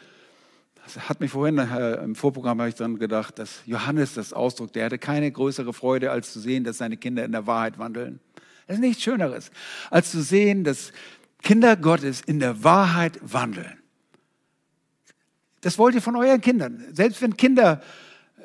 [0.85, 4.73] Das hat mich vorhin äh, im Vorprogramm habe ich dann gedacht, dass Johannes das Ausdruck,
[4.73, 8.21] der hatte keine größere Freude, als zu sehen, dass seine Kinder in der Wahrheit wandeln.
[8.69, 9.51] Das ist nichts Schöneres,
[9.91, 10.93] als zu sehen, dass
[11.43, 13.79] Kinder Gottes in der Wahrheit wandeln.
[15.62, 16.85] Das wollt ihr von euren Kindern.
[16.93, 17.83] Selbst wenn Kinder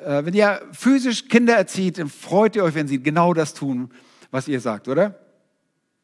[0.04, 3.90] äh, wenn ihr physisch Kinder erzieht, dann freut ihr euch, wenn sie genau das tun,
[4.30, 5.18] was ihr sagt, oder?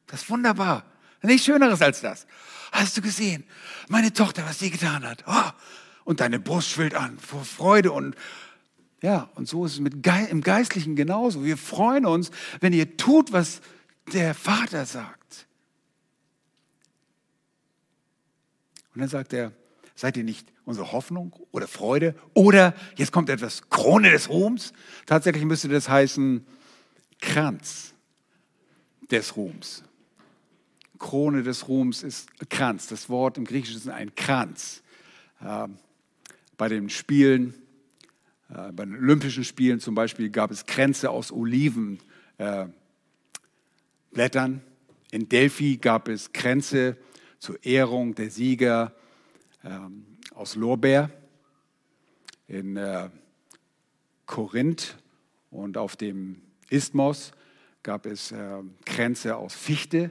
[0.07, 0.85] Das ist wunderbar.
[1.23, 2.27] Nichts Schöneres als das.
[2.73, 3.45] Hast du gesehen,
[3.89, 5.25] meine Tochter, was sie getan hat?
[5.27, 5.51] Oh,
[6.05, 8.16] und deine Brust schwillt an vor Freude und
[9.03, 11.45] ja, und so ist es mit Ge im Geistlichen genauso.
[11.45, 13.61] Wir freuen uns, wenn ihr tut, was
[14.13, 15.47] der Vater sagt.
[18.95, 19.53] Und dann sagt er,
[20.01, 22.15] Seid ihr nicht unsere Hoffnung oder Freude?
[22.33, 24.73] Oder, jetzt kommt etwas, Krone des Ruhms?
[25.05, 26.47] Tatsächlich müsste das heißen
[27.21, 27.93] Kranz
[29.11, 29.85] des Ruhms.
[30.99, 32.87] Krone des Ruhms ist Kranz.
[32.87, 34.83] Das Wort im Griechischen ist ein Kranz.
[35.45, 35.69] Äh,
[36.57, 37.53] bei den Spielen,
[38.49, 42.71] äh, bei den Olympischen Spielen zum Beispiel, gab es Kränze aus Olivenblättern.
[42.71, 42.80] Äh,
[44.13, 46.97] In Delphi gab es Kränze
[47.39, 48.93] zur Ehrung der Sieger
[49.65, 50.05] ähm,
[50.35, 51.11] aus Lorbeer
[52.49, 53.09] in äh,
[54.27, 54.99] Korinth
[55.51, 57.31] und auf dem Isthmos
[57.85, 60.11] gab es äh, Kränze aus Fichte.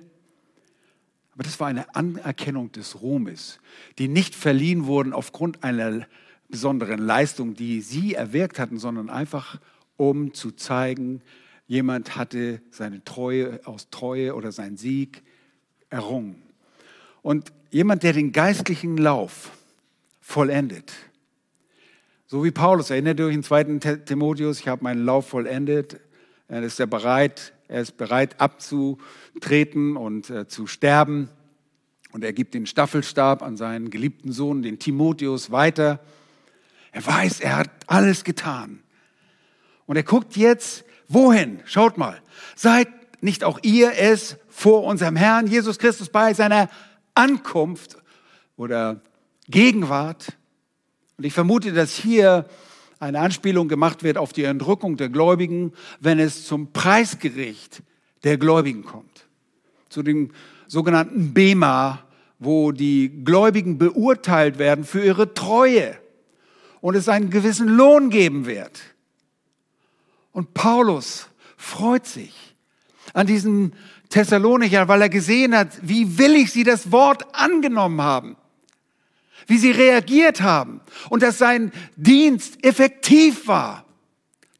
[1.34, 3.60] Aber das war eine Anerkennung des Ruhmes,
[3.97, 6.08] die nicht verliehen wurden aufgrund einer
[6.47, 9.60] besonderen Leistung, die sie erwirkt hatten, sondern einfach
[9.97, 11.22] um zu zeigen,
[11.70, 15.22] jemand hatte seine Treue aus Treue oder seinen Sieg
[15.91, 16.41] errungen.
[17.22, 19.51] Und jemand, der den geistlichen Lauf
[20.20, 20.91] vollendet.
[22.26, 25.99] So wie Paulus, erinnert ihr euch im zweiten Timotheus, ich habe meinen Lauf vollendet.
[26.47, 31.30] Er ist ja bereit, er ist bereit abzutreten und äh, zu sterben.
[32.11, 35.99] Und er gibt den Staffelstab an seinen geliebten Sohn, den Timotheus, weiter.
[36.91, 38.82] Er weiß, er hat alles getan.
[39.86, 41.60] Und er guckt jetzt, wohin?
[41.66, 42.22] Schaut mal.
[42.55, 42.88] Seid
[43.22, 46.70] nicht auch ihr es vor unserem Herrn Jesus Christus bei seiner
[47.16, 47.97] Ankunft
[48.55, 49.01] oder
[49.49, 50.38] Gegenwart.
[51.18, 52.45] Und ich vermute, dass hier
[52.99, 57.82] eine Anspielung gemacht wird auf die Entrückung der Gläubigen, wenn es zum Preisgericht
[58.24, 59.28] der Gläubigen kommt.
[59.89, 60.32] Zu dem
[60.68, 62.03] sogenannten Bema,
[62.38, 65.97] wo die Gläubigen beurteilt werden für ihre Treue
[66.82, 68.82] und es einen gewissen Lohn geben wird.
[70.40, 71.28] Und Paulus
[71.58, 72.34] freut sich
[73.12, 73.74] an diesen
[74.08, 78.38] Thessalonicher, weil er gesehen hat, wie willig sie das Wort angenommen haben,
[79.48, 80.80] wie sie reagiert haben
[81.10, 83.84] und dass sein Dienst effektiv war.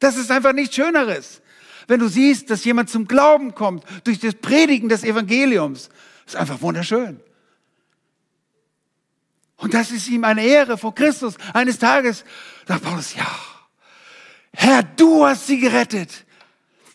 [0.00, 1.40] Das ist einfach nichts Schöneres.
[1.86, 5.88] Wenn du siehst, dass jemand zum Glauben kommt durch das Predigen des Evangeliums,
[6.26, 7.20] ist einfach wunderschön.
[9.56, 11.36] Und das ist ihm eine Ehre vor Christus.
[11.54, 12.26] Eines Tages
[12.66, 13.26] sagt Paulus, ja,
[14.52, 16.24] Herr, du hast sie gerettet.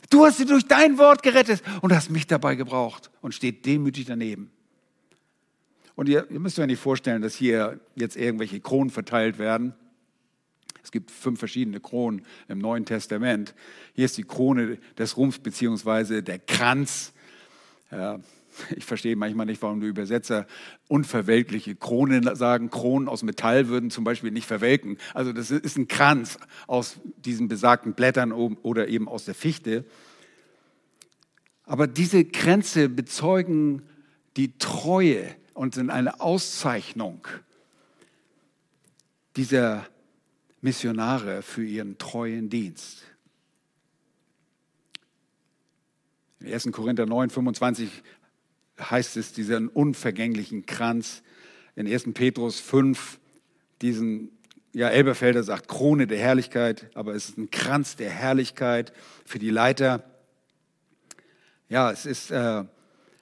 [0.10, 4.06] Du hast sie durch dein Wort gerettet und hast mich dabei gebraucht und steht demütig
[4.06, 4.52] daneben.
[5.96, 9.74] Und ihr, ihr müsst euch nicht vorstellen, dass hier jetzt irgendwelche Kronen verteilt werden.
[10.84, 13.56] Es gibt fünf verschiedene Kronen im Neuen Testament.
[13.94, 17.14] Hier ist die Krone des Ruhms beziehungsweise der Kranz.
[17.90, 18.20] Ja,
[18.76, 20.48] ich verstehe manchmal nicht, warum die Übersetzer
[20.88, 22.70] unverwelkliche Kronen sagen.
[22.70, 24.98] Kronen aus Metall würden zum Beispiel nicht verwelken.
[25.14, 26.38] Also das ist ein Kranz
[26.68, 29.86] aus diesen besagten Blättern oder eben aus der Fichte.
[31.64, 33.82] Aber diese Kränze bezeugen
[34.38, 37.28] die Treue und sind eine Auszeichnung
[39.36, 39.88] dieser
[40.62, 43.04] Missionare für ihren treuen Dienst.
[46.40, 46.72] In 1.
[46.72, 48.04] Korinther 9, 25
[48.80, 51.24] heißt es diesen unvergänglichen Kranz.
[51.76, 52.14] In 1.
[52.14, 53.20] Petrus 5
[53.82, 54.32] diesen,
[54.74, 58.94] ja, Elberfelder sagt Krone der Herrlichkeit, aber es ist ein Kranz der Herrlichkeit
[59.26, 60.04] für die Leiter.
[61.70, 62.64] Ja, es ist äh,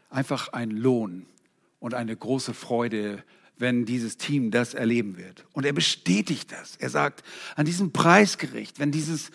[0.09, 1.25] einfach ein Lohn
[1.79, 3.23] und eine große Freude,
[3.57, 5.45] wenn dieses Team das erleben wird.
[5.53, 6.75] Und er bestätigt das.
[6.77, 7.23] Er sagt,
[7.55, 9.31] an diesem Preisgericht, wenn dieses,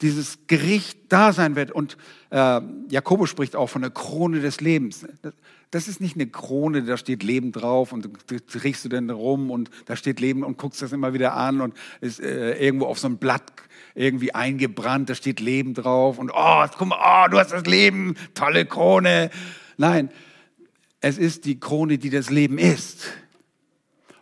[0.00, 1.96] dieses Gericht da sein wird, und
[2.30, 2.60] äh,
[2.90, 5.06] Jakobus spricht auch von der Krone des Lebens.
[5.72, 9.50] Das ist nicht eine Krone, da steht Leben drauf und du riechst du denn rum
[9.50, 12.98] und da steht Leben und guckst das immer wieder an und ist äh, irgendwo auf
[12.98, 13.42] so einem Blatt
[13.94, 18.16] irgendwie eingebrannt, da steht Leben drauf und oh, guck mal, oh, du hast das Leben,
[18.34, 19.30] tolle Krone.
[19.78, 20.10] Nein,
[21.00, 23.06] es ist die Krone, die das Leben ist.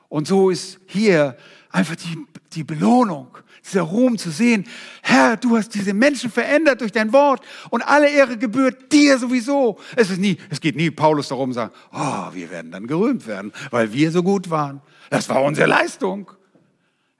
[0.09, 1.37] Und so ist hier
[1.71, 3.27] einfach die, die Belohnung,
[3.65, 4.67] dieser Ruhm zu sehen.
[5.03, 9.79] Herr, du hast diese Menschen verändert durch dein Wort und alle Ehre gebührt dir sowieso.
[9.97, 13.53] Es ist nie, es geht nie Paulus darum sagen, oh, wir werden dann gerühmt werden,
[13.71, 14.81] weil wir so gut waren.
[15.11, 16.31] Das war unsere Leistung.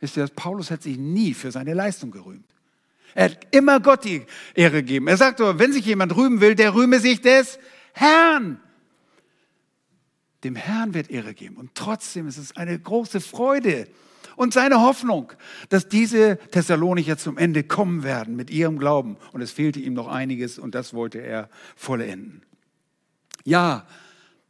[0.01, 2.47] Wisst ihr, Paulus hat sich nie für seine Leistung gerühmt.
[3.15, 4.25] Er hat immer Gott die
[4.55, 5.09] Ehre gegeben.
[5.09, 7.59] Er sagt aber, wenn sich jemand rühmen will, der rühme sich des
[7.93, 8.61] Herrn.
[10.45, 11.57] Dem Herrn wird Ehre geben.
[11.57, 13.89] Und trotzdem ist es eine große Freude
[14.41, 15.35] und seine Hoffnung,
[15.69, 19.19] dass diese Thessalonicher zum Ende kommen werden mit ihrem Glauben.
[19.33, 22.41] Und es fehlte ihm noch einiges und das wollte er vollenden.
[23.45, 23.87] Ja,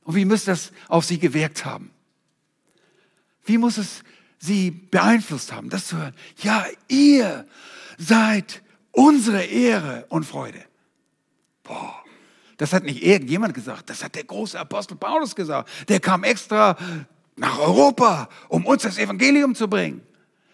[0.04, 1.90] und wie muss das auf sie gewirkt haben?
[3.44, 4.04] Wie muss es
[4.38, 6.14] sie beeinflusst haben, das zu hören?
[6.36, 7.44] Ja, ihr
[7.98, 8.62] seid
[8.92, 10.62] unsere Ehre und Freude.
[11.64, 11.96] Boah.
[12.58, 15.68] Das hat nicht irgendjemand gesagt, das hat der große Apostel Paulus gesagt.
[15.88, 16.76] Der kam extra
[17.36, 20.02] nach Europa, um uns das Evangelium zu bringen.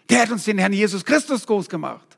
[0.09, 2.17] Der hat uns den Herrn Jesus Christus groß gemacht.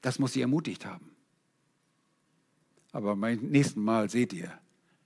[0.00, 1.10] Das muss sie ermutigt haben.
[2.92, 4.50] Aber beim nächsten Mal seht ihr,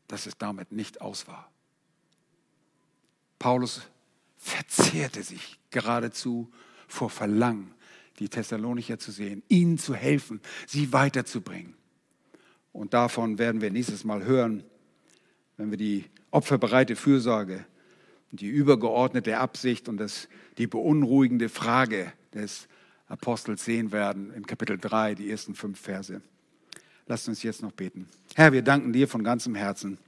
[0.07, 1.51] dass es damit nicht aus war.
[3.39, 3.83] Paulus
[4.37, 6.51] verzehrte sich geradezu
[6.87, 7.75] vor Verlangen,
[8.19, 11.75] die Thessalonicher zu sehen, ihnen zu helfen, sie weiterzubringen.
[12.73, 14.65] Und davon werden wir nächstes Mal hören,
[15.57, 16.05] wenn wir die
[16.35, 17.65] opferbereite Fürsorge,
[18.33, 20.29] die übergeordnete Absicht und das,
[20.59, 22.67] die beunruhigende Frage des
[23.07, 26.21] Apostels sehen werden in Kapitel 3, die ersten fünf Verse.
[27.07, 28.09] Lasst uns jetzt noch beten.
[28.35, 29.99] Herr, wir danken dir von ganzem Herzen,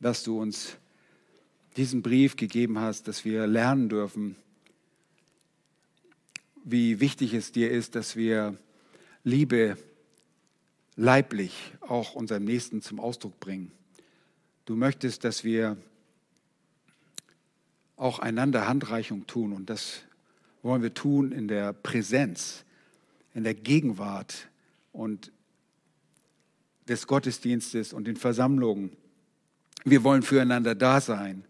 [0.00, 0.76] dass du uns
[1.76, 4.36] diesen Brief gegeben hast, dass wir lernen dürfen,
[6.64, 8.56] wie wichtig es dir ist, dass wir
[9.22, 9.76] Liebe
[10.96, 13.70] leiblich auch unserem Nächsten zum Ausdruck bringen.
[14.64, 15.76] Du möchtest, dass wir
[17.96, 19.52] auch einander Handreichung tun.
[19.52, 20.00] Und das
[20.62, 22.64] wollen wir tun in der Präsenz,
[23.34, 24.48] in der Gegenwart
[24.92, 25.32] und
[26.88, 28.96] des Gottesdienstes und den Versammlungen.
[29.84, 31.44] Wir wollen füreinander da sein.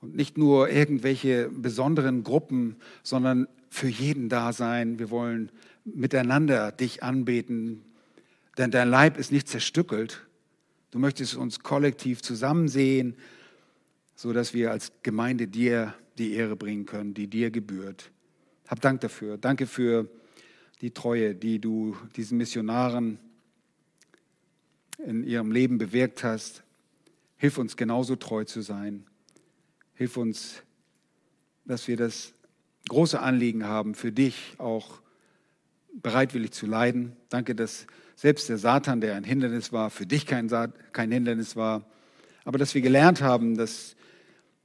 [0.00, 4.98] Und nicht nur irgendwelche besonderen Gruppen, sondern für jeden da sein.
[4.98, 5.50] Wir wollen
[5.84, 7.84] miteinander dich anbeten,
[8.58, 10.26] denn dein Leib ist nicht zerstückelt.
[10.92, 13.16] Du möchtest uns kollektiv zusammen sehen,
[14.14, 18.10] so dass wir als Gemeinde dir die Ehre bringen können, die dir gebührt.
[18.68, 19.38] Hab Dank dafür.
[19.38, 20.10] Danke für
[20.82, 23.18] die Treue, die du diesen Missionaren
[24.98, 26.62] in ihrem Leben bewirkt hast.
[27.38, 29.06] Hilf uns genauso treu zu sein.
[29.94, 30.62] Hilf uns,
[31.64, 32.34] dass wir das
[32.90, 35.00] große Anliegen haben, für dich auch
[35.94, 37.16] bereitwillig zu leiden.
[37.30, 37.86] Danke, dass
[38.22, 40.48] selbst der Satan, der ein Hindernis war, für dich kein,
[40.92, 41.84] kein Hindernis war.
[42.44, 43.96] Aber dass wir gelernt haben, dass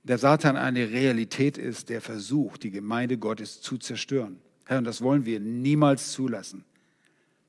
[0.04, 4.40] der Satan eine Realität ist, der versucht, die Gemeinde Gottes zu zerstören.
[4.66, 6.66] Herr, und das wollen wir niemals zulassen.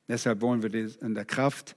[0.08, 1.76] Deshalb wollen wir in der Kraft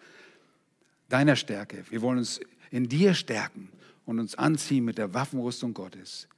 [1.09, 3.67] deiner Stärke, wir wollen uns in dir stärken
[4.05, 6.29] und uns anziehen mit der Waffenrüstung Gottes,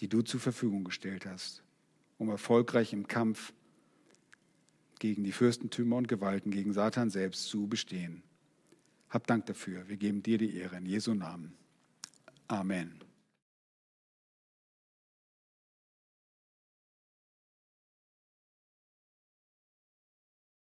[0.00, 1.62] die du zur Verfügung gestellt hast,
[2.18, 3.52] um erfolgreich im Kampf
[5.04, 8.22] gegen die Fürstentümer und Gewalten, gegen Satan selbst zu bestehen.
[9.10, 9.86] Hab Dank dafür.
[9.86, 11.52] Wir geben dir die Ehre in Jesu Namen.
[12.48, 13.03] Amen.